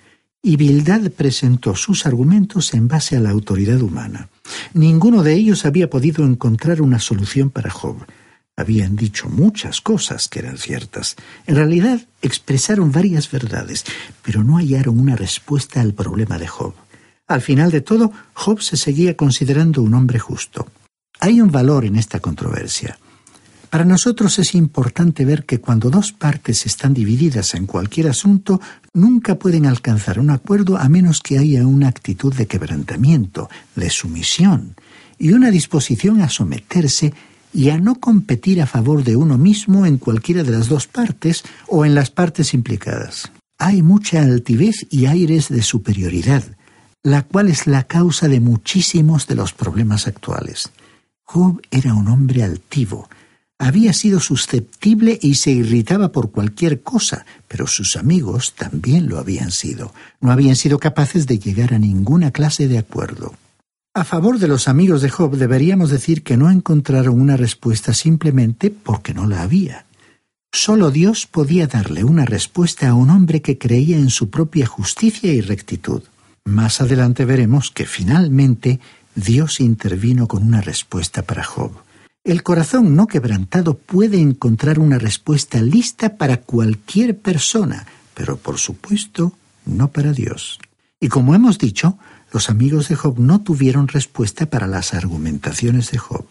Y 0.42 0.56
Bildad 0.56 1.10
presentó 1.10 1.74
sus 1.74 2.06
argumentos 2.06 2.74
en 2.74 2.88
base 2.88 3.16
a 3.16 3.20
la 3.20 3.30
autoridad 3.30 3.80
humana. 3.82 4.28
Ninguno 4.74 5.22
de 5.22 5.34
ellos 5.34 5.64
había 5.64 5.90
podido 5.90 6.24
encontrar 6.24 6.82
una 6.82 7.00
solución 7.00 7.50
para 7.50 7.70
Job. 7.70 7.96
Habían 8.56 8.96
dicho 8.96 9.28
muchas 9.28 9.82
cosas 9.82 10.28
que 10.28 10.38
eran 10.38 10.56
ciertas. 10.56 11.16
En 11.46 11.56
realidad 11.56 12.00
expresaron 12.22 12.90
varias 12.90 13.30
verdades, 13.30 13.84
pero 14.22 14.42
no 14.42 14.56
hallaron 14.56 14.98
una 14.98 15.14
respuesta 15.14 15.82
al 15.82 15.92
problema 15.92 16.38
de 16.38 16.46
Job. 16.46 16.74
Al 17.26 17.42
final 17.42 17.70
de 17.70 17.82
todo, 17.82 18.12
Job 18.32 18.62
se 18.62 18.78
seguía 18.78 19.14
considerando 19.14 19.82
un 19.82 19.92
hombre 19.92 20.18
justo. 20.18 20.66
Hay 21.20 21.40
un 21.40 21.50
valor 21.50 21.84
en 21.84 21.96
esta 21.96 22.20
controversia. 22.20 22.98
Para 23.68 23.84
nosotros 23.84 24.38
es 24.38 24.54
importante 24.54 25.24
ver 25.26 25.44
que 25.44 25.60
cuando 25.60 25.90
dos 25.90 26.12
partes 26.12 26.64
están 26.64 26.94
divididas 26.94 27.54
en 27.54 27.66
cualquier 27.66 28.08
asunto, 28.08 28.60
nunca 28.94 29.34
pueden 29.34 29.66
alcanzar 29.66 30.18
un 30.18 30.30
acuerdo 30.30 30.78
a 30.78 30.88
menos 30.88 31.20
que 31.20 31.36
haya 31.36 31.66
una 31.66 31.88
actitud 31.88 32.32
de 32.32 32.46
quebrantamiento, 32.46 33.50
de 33.74 33.90
sumisión 33.90 34.76
y 35.18 35.32
una 35.32 35.50
disposición 35.50 36.22
a 36.22 36.30
someterse 36.30 37.12
y 37.52 37.70
a 37.70 37.78
no 37.78 37.96
competir 37.96 38.60
a 38.60 38.66
favor 38.66 39.04
de 39.04 39.16
uno 39.16 39.38
mismo 39.38 39.86
en 39.86 39.98
cualquiera 39.98 40.42
de 40.42 40.50
las 40.50 40.68
dos 40.68 40.86
partes 40.86 41.44
o 41.68 41.84
en 41.84 41.94
las 41.94 42.10
partes 42.10 42.54
implicadas. 42.54 43.30
Hay 43.58 43.82
mucha 43.82 44.22
altivez 44.22 44.86
y 44.90 45.06
aires 45.06 45.48
de 45.48 45.62
superioridad, 45.62 46.44
la 47.02 47.22
cual 47.22 47.48
es 47.48 47.66
la 47.66 47.84
causa 47.84 48.28
de 48.28 48.40
muchísimos 48.40 49.26
de 49.26 49.34
los 49.34 49.52
problemas 49.52 50.06
actuales. 50.06 50.70
Job 51.24 51.62
era 51.70 51.94
un 51.94 52.08
hombre 52.08 52.42
altivo, 52.42 53.08
había 53.58 53.94
sido 53.94 54.20
susceptible 54.20 55.18
y 55.22 55.36
se 55.36 55.50
irritaba 55.50 56.12
por 56.12 56.30
cualquier 56.30 56.82
cosa, 56.82 57.24
pero 57.48 57.66
sus 57.66 57.96
amigos 57.96 58.54
también 58.54 59.08
lo 59.08 59.18
habían 59.18 59.50
sido. 59.50 59.94
No 60.20 60.30
habían 60.30 60.56
sido 60.56 60.78
capaces 60.78 61.26
de 61.26 61.38
llegar 61.38 61.72
a 61.72 61.78
ninguna 61.78 62.32
clase 62.32 62.68
de 62.68 62.78
acuerdo. 62.78 63.34
A 63.96 64.04
favor 64.04 64.38
de 64.38 64.46
los 64.46 64.68
amigos 64.68 65.00
de 65.00 65.08
Job 65.08 65.38
deberíamos 65.38 65.88
decir 65.88 66.22
que 66.22 66.36
no 66.36 66.50
encontraron 66.50 67.18
una 67.18 67.38
respuesta 67.38 67.94
simplemente 67.94 68.70
porque 68.70 69.14
no 69.14 69.26
la 69.26 69.40
había. 69.40 69.86
Solo 70.52 70.90
Dios 70.90 71.26
podía 71.26 71.66
darle 71.66 72.04
una 72.04 72.26
respuesta 72.26 72.90
a 72.90 72.94
un 72.94 73.08
hombre 73.08 73.40
que 73.40 73.56
creía 73.56 73.96
en 73.96 74.10
su 74.10 74.28
propia 74.28 74.66
justicia 74.66 75.32
y 75.32 75.40
rectitud. 75.40 76.02
Más 76.44 76.82
adelante 76.82 77.24
veremos 77.24 77.70
que 77.70 77.86
finalmente 77.86 78.80
Dios 79.14 79.60
intervino 79.60 80.28
con 80.28 80.42
una 80.42 80.60
respuesta 80.60 81.22
para 81.22 81.42
Job. 81.42 81.72
El 82.22 82.42
corazón 82.42 82.96
no 82.96 83.06
quebrantado 83.06 83.78
puede 83.78 84.20
encontrar 84.20 84.78
una 84.78 84.98
respuesta 84.98 85.62
lista 85.62 86.18
para 86.18 86.42
cualquier 86.42 87.16
persona, 87.16 87.86
pero 88.12 88.36
por 88.36 88.58
supuesto 88.58 89.32
no 89.64 89.88
para 89.88 90.12
Dios. 90.12 90.58
Y 91.00 91.08
como 91.08 91.34
hemos 91.34 91.56
dicho, 91.56 91.98
los 92.36 92.50
amigos 92.50 92.90
de 92.90 92.96
Job 92.96 93.18
no 93.18 93.40
tuvieron 93.40 93.88
respuesta 93.88 94.44
para 94.44 94.66
las 94.66 94.92
argumentaciones 94.92 95.90
de 95.90 95.96
Job. 95.96 96.26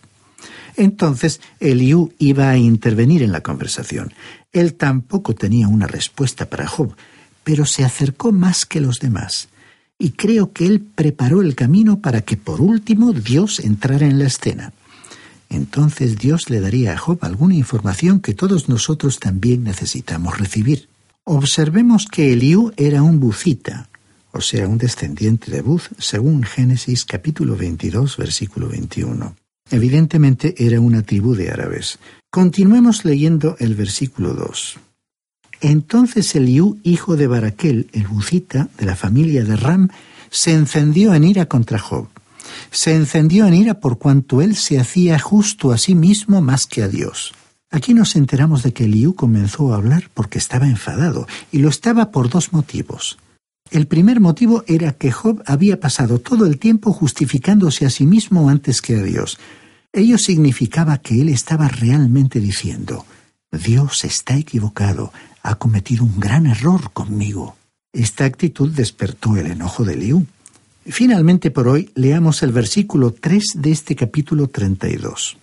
Entonces 0.77 1.41
Eliú 1.59 2.13
iba 2.19 2.51
a 2.51 2.57
intervenir 2.57 3.23
en 3.23 3.31
la 3.31 3.41
conversación. 3.41 4.13
Él 4.53 4.75
tampoco 4.75 5.33
tenía 5.33 5.67
una 5.67 5.87
respuesta 5.87 6.47
para 6.47 6.67
Job, 6.67 6.95
pero 7.43 7.65
se 7.65 7.83
acercó 7.83 8.31
más 8.31 8.67
que 8.67 8.81
los 8.81 8.99
demás. 8.99 9.47
y 9.97 10.11
creo 10.11 10.51
que 10.51 10.67
él 10.67 10.79
preparó 10.81 11.41
el 11.41 11.55
camino 11.55 12.01
para 12.01 12.21
que 12.21 12.37
por 12.37 12.61
último 12.61 13.11
Dios 13.11 13.59
entrara 13.59 14.05
en 14.05 14.19
la 14.19 14.25
escena. 14.25 14.73
Entonces 15.49 16.19
Dios 16.19 16.51
le 16.51 16.59
daría 16.59 16.93
a 16.93 16.97
Job 16.99 17.17
alguna 17.21 17.55
información 17.55 18.19
que 18.19 18.35
todos 18.35 18.69
nosotros 18.69 19.19
también 19.19 19.63
necesitamos 19.63 20.37
recibir. 20.37 20.87
Observemos 21.23 22.05
que 22.05 22.31
Eliú 22.33 22.73
era 22.77 23.01
un 23.01 23.19
bucita, 23.19 23.89
o 24.35 24.41
sea, 24.41 24.67
un 24.67 24.77
descendiente 24.77 25.49
de 25.49 25.61
Buz, 25.61 25.89
según 25.97 26.43
Génesis 26.43 27.05
capítulo 27.05 27.55
22, 27.55 28.17
versículo 28.17 28.67
21. 28.67 29.33
Evidentemente 29.71 30.53
era 30.57 30.81
una 30.81 31.03
tribu 31.03 31.35
de 31.35 31.49
árabes. 31.49 31.99
Continuemos 32.29 33.05
leyendo 33.05 33.55
el 33.59 33.75
versículo 33.75 34.33
2. 34.33 34.77
Entonces 35.61 36.35
Eliú, 36.35 36.77
hijo 36.83 37.15
de 37.15 37.27
Baraquel, 37.27 37.87
el 37.93 38.07
bucita 38.07 38.67
de 38.77 38.85
la 38.85 38.97
familia 38.97 39.45
de 39.45 39.55
Ram, 39.55 39.89
se 40.29 40.51
encendió 40.51 41.13
en 41.13 41.23
ira 41.23 41.45
contra 41.45 41.79
Job. 41.79 42.09
Se 42.71 42.93
encendió 42.93 43.47
en 43.47 43.53
ira 43.53 43.79
por 43.79 43.97
cuanto 43.97 44.41
él 44.41 44.57
se 44.57 44.79
hacía 44.79 45.17
justo 45.17 45.71
a 45.71 45.77
sí 45.77 45.95
mismo 45.95 46.41
más 46.41 46.67
que 46.67 46.83
a 46.83 46.89
Dios. 46.89 47.33
Aquí 47.71 47.93
nos 47.93 48.17
enteramos 48.17 48.63
de 48.63 48.73
que 48.73 48.83
Eliú 48.83 49.15
comenzó 49.15 49.73
a 49.73 49.77
hablar 49.77 50.09
porque 50.13 50.37
estaba 50.37 50.67
enfadado, 50.67 51.25
y 51.53 51.59
lo 51.59 51.69
estaba 51.69 52.11
por 52.11 52.29
dos 52.29 52.51
motivos. 52.51 53.17
El 53.71 53.87
primer 53.87 54.19
motivo 54.19 54.63
era 54.67 54.93
que 54.93 55.11
Job 55.11 55.41
había 55.45 55.79
pasado 55.79 56.19
todo 56.19 56.45
el 56.45 56.59
tiempo 56.59 56.93
justificándose 56.93 57.85
a 57.85 57.89
sí 57.89 58.05
mismo 58.05 58.49
antes 58.49 58.81
que 58.81 58.95
a 58.95 59.03
Dios. 59.03 59.39
Ello 59.91 60.17
significaba 60.17 60.99
que 60.99 61.21
él 61.21 61.29
estaba 61.29 61.67
realmente 61.67 62.39
diciendo, 62.39 63.05
Dios 63.51 64.03
está 64.03 64.37
equivocado, 64.37 65.11
ha 65.41 65.55
cometido 65.55 66.03
un 66.03 66.19
gran 66.19 66.45
error 66.45 66.91
conmigo. 66.91 67.55
Esta 67.91 68.25
actitud 68.25 68.69
despertó 68.71 69.37
el 69.37 69.47
enojo 69.47 69.83
de 69.83 69.95
Liu. 69.95 70.25
Finalmente 70.85 71.49
por 71.49 71.67
hoy 71.67 71.91
leamos 71.95 72.43
el 72.43 72.51
versículo 72.51 73.11
3 73.11 73.53
de 73.55 73.71
este 73.71 73.95
capítulo 73.95 74.47
32. 74.47 75.37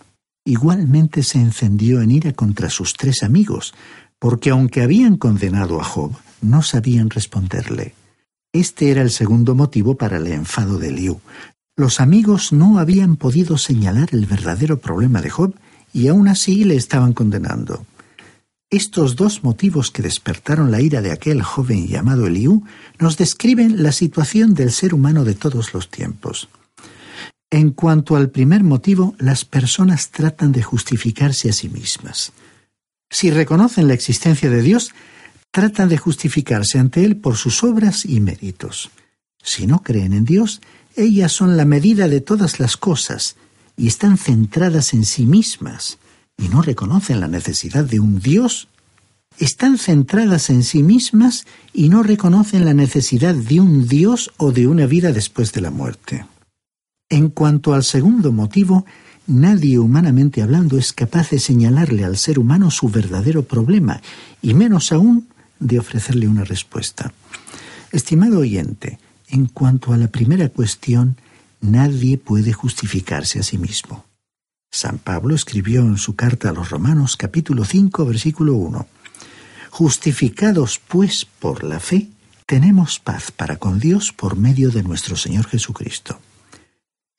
Igualmente 0.44 1.22
se 1.22 1.38
encendió 1.38 2.02
en 2.02 2.10
ira 2.10 2.32
contra 2.32 2.68
sus 2.68 2.94
tres 2.94 3.22
amigos, 3.22 3.74
porque 4.18 4.50
aunque 4.50 4.82
habían 4.82 5.16
condenado 5.16 5.80
a 5.80 5.84
Job, 5.84 6.12
no 6.40 6.62
sabían 6.62 7.10
responderle. 7.10 7.94
Este 8.52 8.90
era 8.90 9.00
el 9.00 9.10
segundo 9.10 9.54
motivo 9.54 9.96
para 9.96 10.18
el 10.18 10.26
enfado 10.26 10.76
de 10.76 10.92
Liu. 10.92 11.20
Los 11.74 12.00
amigos 12.00 12.52
no 12.52 12.78
habían 12.78 13.16
podido 13.16 13.56
señalar 13.56 14.10
el 14.12 14.26
verdadero 14.26 14.78
problema 14.78 15.22
de 15.22 15.30
Job 15.30 15.54
y 15.94 16.08
aún 16.08 16.28
así 16.28 16.64
le 16.64 16.76
estaban 16.76 17.14
condenando. 17.14 17.86
Estos 18.68 19.16
dos 19.16 19.42
motivos 19.42 19.90
que 19.90 20.02
despertaron 20.02 20.70
la 20.70 20.82
ira 20.82 21.00
de 21.00 21.12
aquel 21.12 21.42
joven 21.42 21.88
llamado 21.88 22.26
Eliú 22.26 22.64
nos 22.98 23.16
describen 23.16 23.82
la 23.82 23.92
situación 23.92 24.52
del 24.52 24.70
ser 24.70 24.92
humano 24.92 25.24
de 25.24 25.34
todos 25.34 25.72
los 25.72 25.90
tiempos. 25.90 26.48
En 27.50 27.70
cuanto 27.70 28.16
al 28.16 28.30
primer 28.30 28.64
motivo, 28.64 29.14
las 29.18 29.46
personas 29.46 30.10
tratan 30.10 30.52
de 30.52 30.62
justificarse 30.62 31.48
a 31.48 31.52
sí 31.54 31.70
mismas. 31.70 32.32
Si 33.10 33.30
reconocen 33.30 33.88
la 33.88 33.94
existencia 33.94 34.48
de 34.48 34.62
Dios, 34.62 34.94
tratan 35.52 35.90
de 35.90 35.98
justificarse 35.98 36.78
ante 36.78 37.04
Él 37.04 37.16
por 37.16 37.36
sus 37.36 37.62
obras 37.62 38.04
y 38.04 38.20
méritos. 38.20 38.90
Si 39.42 39.66
no 39.66 39.82
creen 39.82 40.14
en 40.14 40.24
Dios, 40.24 40.60
ellas 40.96 41.30
son 41.32 41.56
la 41.56 41.66
medida 41.66 42.08
de 42.08 42.20
todas 42.20 42.58
las 42.58 42.76
cosas 42.76 43.36
y 43.76 43.86
están 43.86 44.16
centradas 44.16 44.94
en 44.94 45.04
sí 45.04 45.26
mismas 45.26 45.98
y 46.38 46.48
no 46.48 46.62
reconocen 46.62 47.20
la 47.20 47.28
necesidad 47.28 47.84
de 47.84 48.00
un 48.00 48.18
Dios. 48.18 48.68
Están 49.38 49.78
centradas 49.78 50.48
en 50.48 50.62
sí 50.62 50.82
mismas 50.82 51.44
y 51.72 51.90
no 51.90 52.02
reconocen 52.02 52.64
la 52.64 52.74
necesidad 52.74 53.34
de 53.34 53.60
un 53.60 53.86
Dios 53.86 54.32
o 54.38 54.52
de 54.52 54.66
una 54.66 54.86
vida 54.86 55.12
después 55.12 55.52
de 55.52 55.60
la 55.60 55.70
muerte. 55.70 56.26
En 57.10 57.28
cuanto 57.28 57.74
al 57.74 57.84
segundo 57.84 58.32
motivo, 58.32 58.86
nadie 59.26 59.78
humanamente 59.78 60.40
hablando 60.40 60.78
es 60.78 60.94
capaz 60.94 61.30
de 61.30 61.38
señalarle 61.38 62.04
al 62.04 62.16
ser 62.16 62.38
humano 62.38 62.70
su 62.70 62.88
verdadero 62.88 63.42
problema, 63.42 64.00
y 64.40 64.54
menos 64.54 64.92
aún 64.92 65.28
de 65.62 65.78
ofrecerle 65.78 66.28
una 66.28 66.44
respuesta. 66.44 67.12
Estimado 67.90 68.40
oyente, 68.40 68.98
en 69.28 69.46
cuanto 69.46 69.92
a 69.92 69.96
la 69.96 70.08
primera 70.08 70.48
cuestión, 70.48 71.16
nadie 71.60 72.18
puede 72.18 72.52
justificarse 72.52 73.38
a 73.38 73.42
sí 73.42 73.58
mismo. 73.58 74.04
San 74.70 74.98
Pablo 74.98 75.34
escribió 75.34 75.82
en 75.82 75.98
su 75.98 76.16
carta 76.16 76.48
a 76.48 76.52
los 76.52 76.70
Romanos 76.70 77.16
capítulo 77.16 77.64
5 77.64 78.06
versículo 78.06 78.54
1, 78.54 78.86
Justificados 79.70 80.80
pues 80.86 81.24
por 81.24 81.64
la 81.64 81.80
fe, 81.80 82.08
tenemos 82.46 82.98
paz 82.98 83.30
para 83.30 83.56
con 83.56 83.78
Dios 83.78 84.12
por 84.12 84.36
medio 84.36 84.70
de 84.70 84.82
nuestro 84.82 85.16
Señor 85.16 85.46
Jesucristo. 85.46 86.18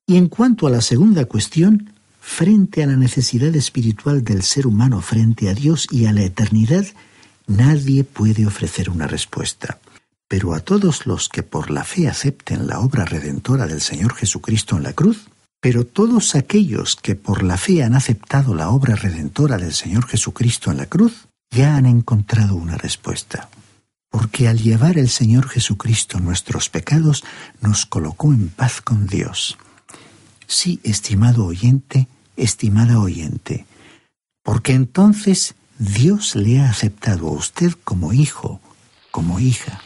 Y 0.05 0.17
en 0.17 0.27
cuanto 0.27 0.67
a 0.67 0.69
la 0.69 0.81
segunda 0.81 1.25
cuestión, 1.25 1.91
frente 2.19 2.83
a 2.83 2.87
la 2.87 2.95
necesidad 2.95 3.55
espiritual 3.55 4.23
del 4.23 4.43
ser 4.43 4.67
humano 4.67 5.01
frente 5.01 5.49
a 5.49 5.53
Dios 5.53 5.87
y 5.91 6.05
a 6.05 6.13
la 6.13 6.23
eternidad, 6.23 6.85
Nadie 7.47 8.03
puede 8.03 8.45
ofrecer 8.45 8.89
una 8.89 9.07
respuesta. 9.07 9.79
Pero 10.27 10.53
a 10.53 10.61
todos 10.61 11.05
los 11.05 11.29
que 11.29 11.43
por 11.43 11.69
la 11.69 11.83
fe 11.83 12.07
acepten 12.07 12.67
la 12.67 12.79
obra 12.79 13.05
redentora 13.05 13.67
del 13.67 13.81
Señor 13.81 14.15
Jesucristo 14.15 14.77
en 14.77 14.83
la 14.83 14.93
cruz, 14.93 15.27
pero 15.59 15.85
todos 15.85 16.35
aquellos 16.35 16.95
que 16.95 17.15
por 17.15 17.43
la 17.43 17.57
fe 17.57 17.83
han 17.83 17.95
aceptado 17.95 18.55
la 18.55 18.69
obra 18.69 18.95
redentora 18.95 19.57
del 19.57 19.73
Señor 19.73 20.07
Jesucristo 20.07 20.71
en 20.71 20.77
la 20.77 20.87
cruz, 20.87 21.27
ya 21.51 21.75
han 21.75 21.85
encontrado 21.85 22.55
una 22.55 22.77
respuesta. 22.77 23.49
Porque 24.09 24.47
al 24.47 24.59
llevar 24.59 24.97
el 24.97 25.09
Señor 25.09 25.47
Jesucristo 25.47 26.19
nuestros 26.19 26.69
pecados, 26.69 27.23
nos 27.61 27.85
colocó 27.85 28.33
en 28.33 28.49
paz 28.49 28.81
con 28.81 29.07
Dios. 29.07 29.57
Sí, 30.47 30.79
estimado 30.83 31.45
oyente, 31.45 32.07
estimada 32.35 32.99
oyente, 32.99 33.65
porque 34.43 34.73
entonces 34.73 35.55
Dios 35.85 36.37
le 36.37 36.61
ha 36.61 36.69
aceptado 36.69 37.27
a 37.27 37.31
usted 37.31 37.73
como 37.83 38.13
hijo, 38.13 38.61
como 39.11 39.41
hija. 39.41 39.81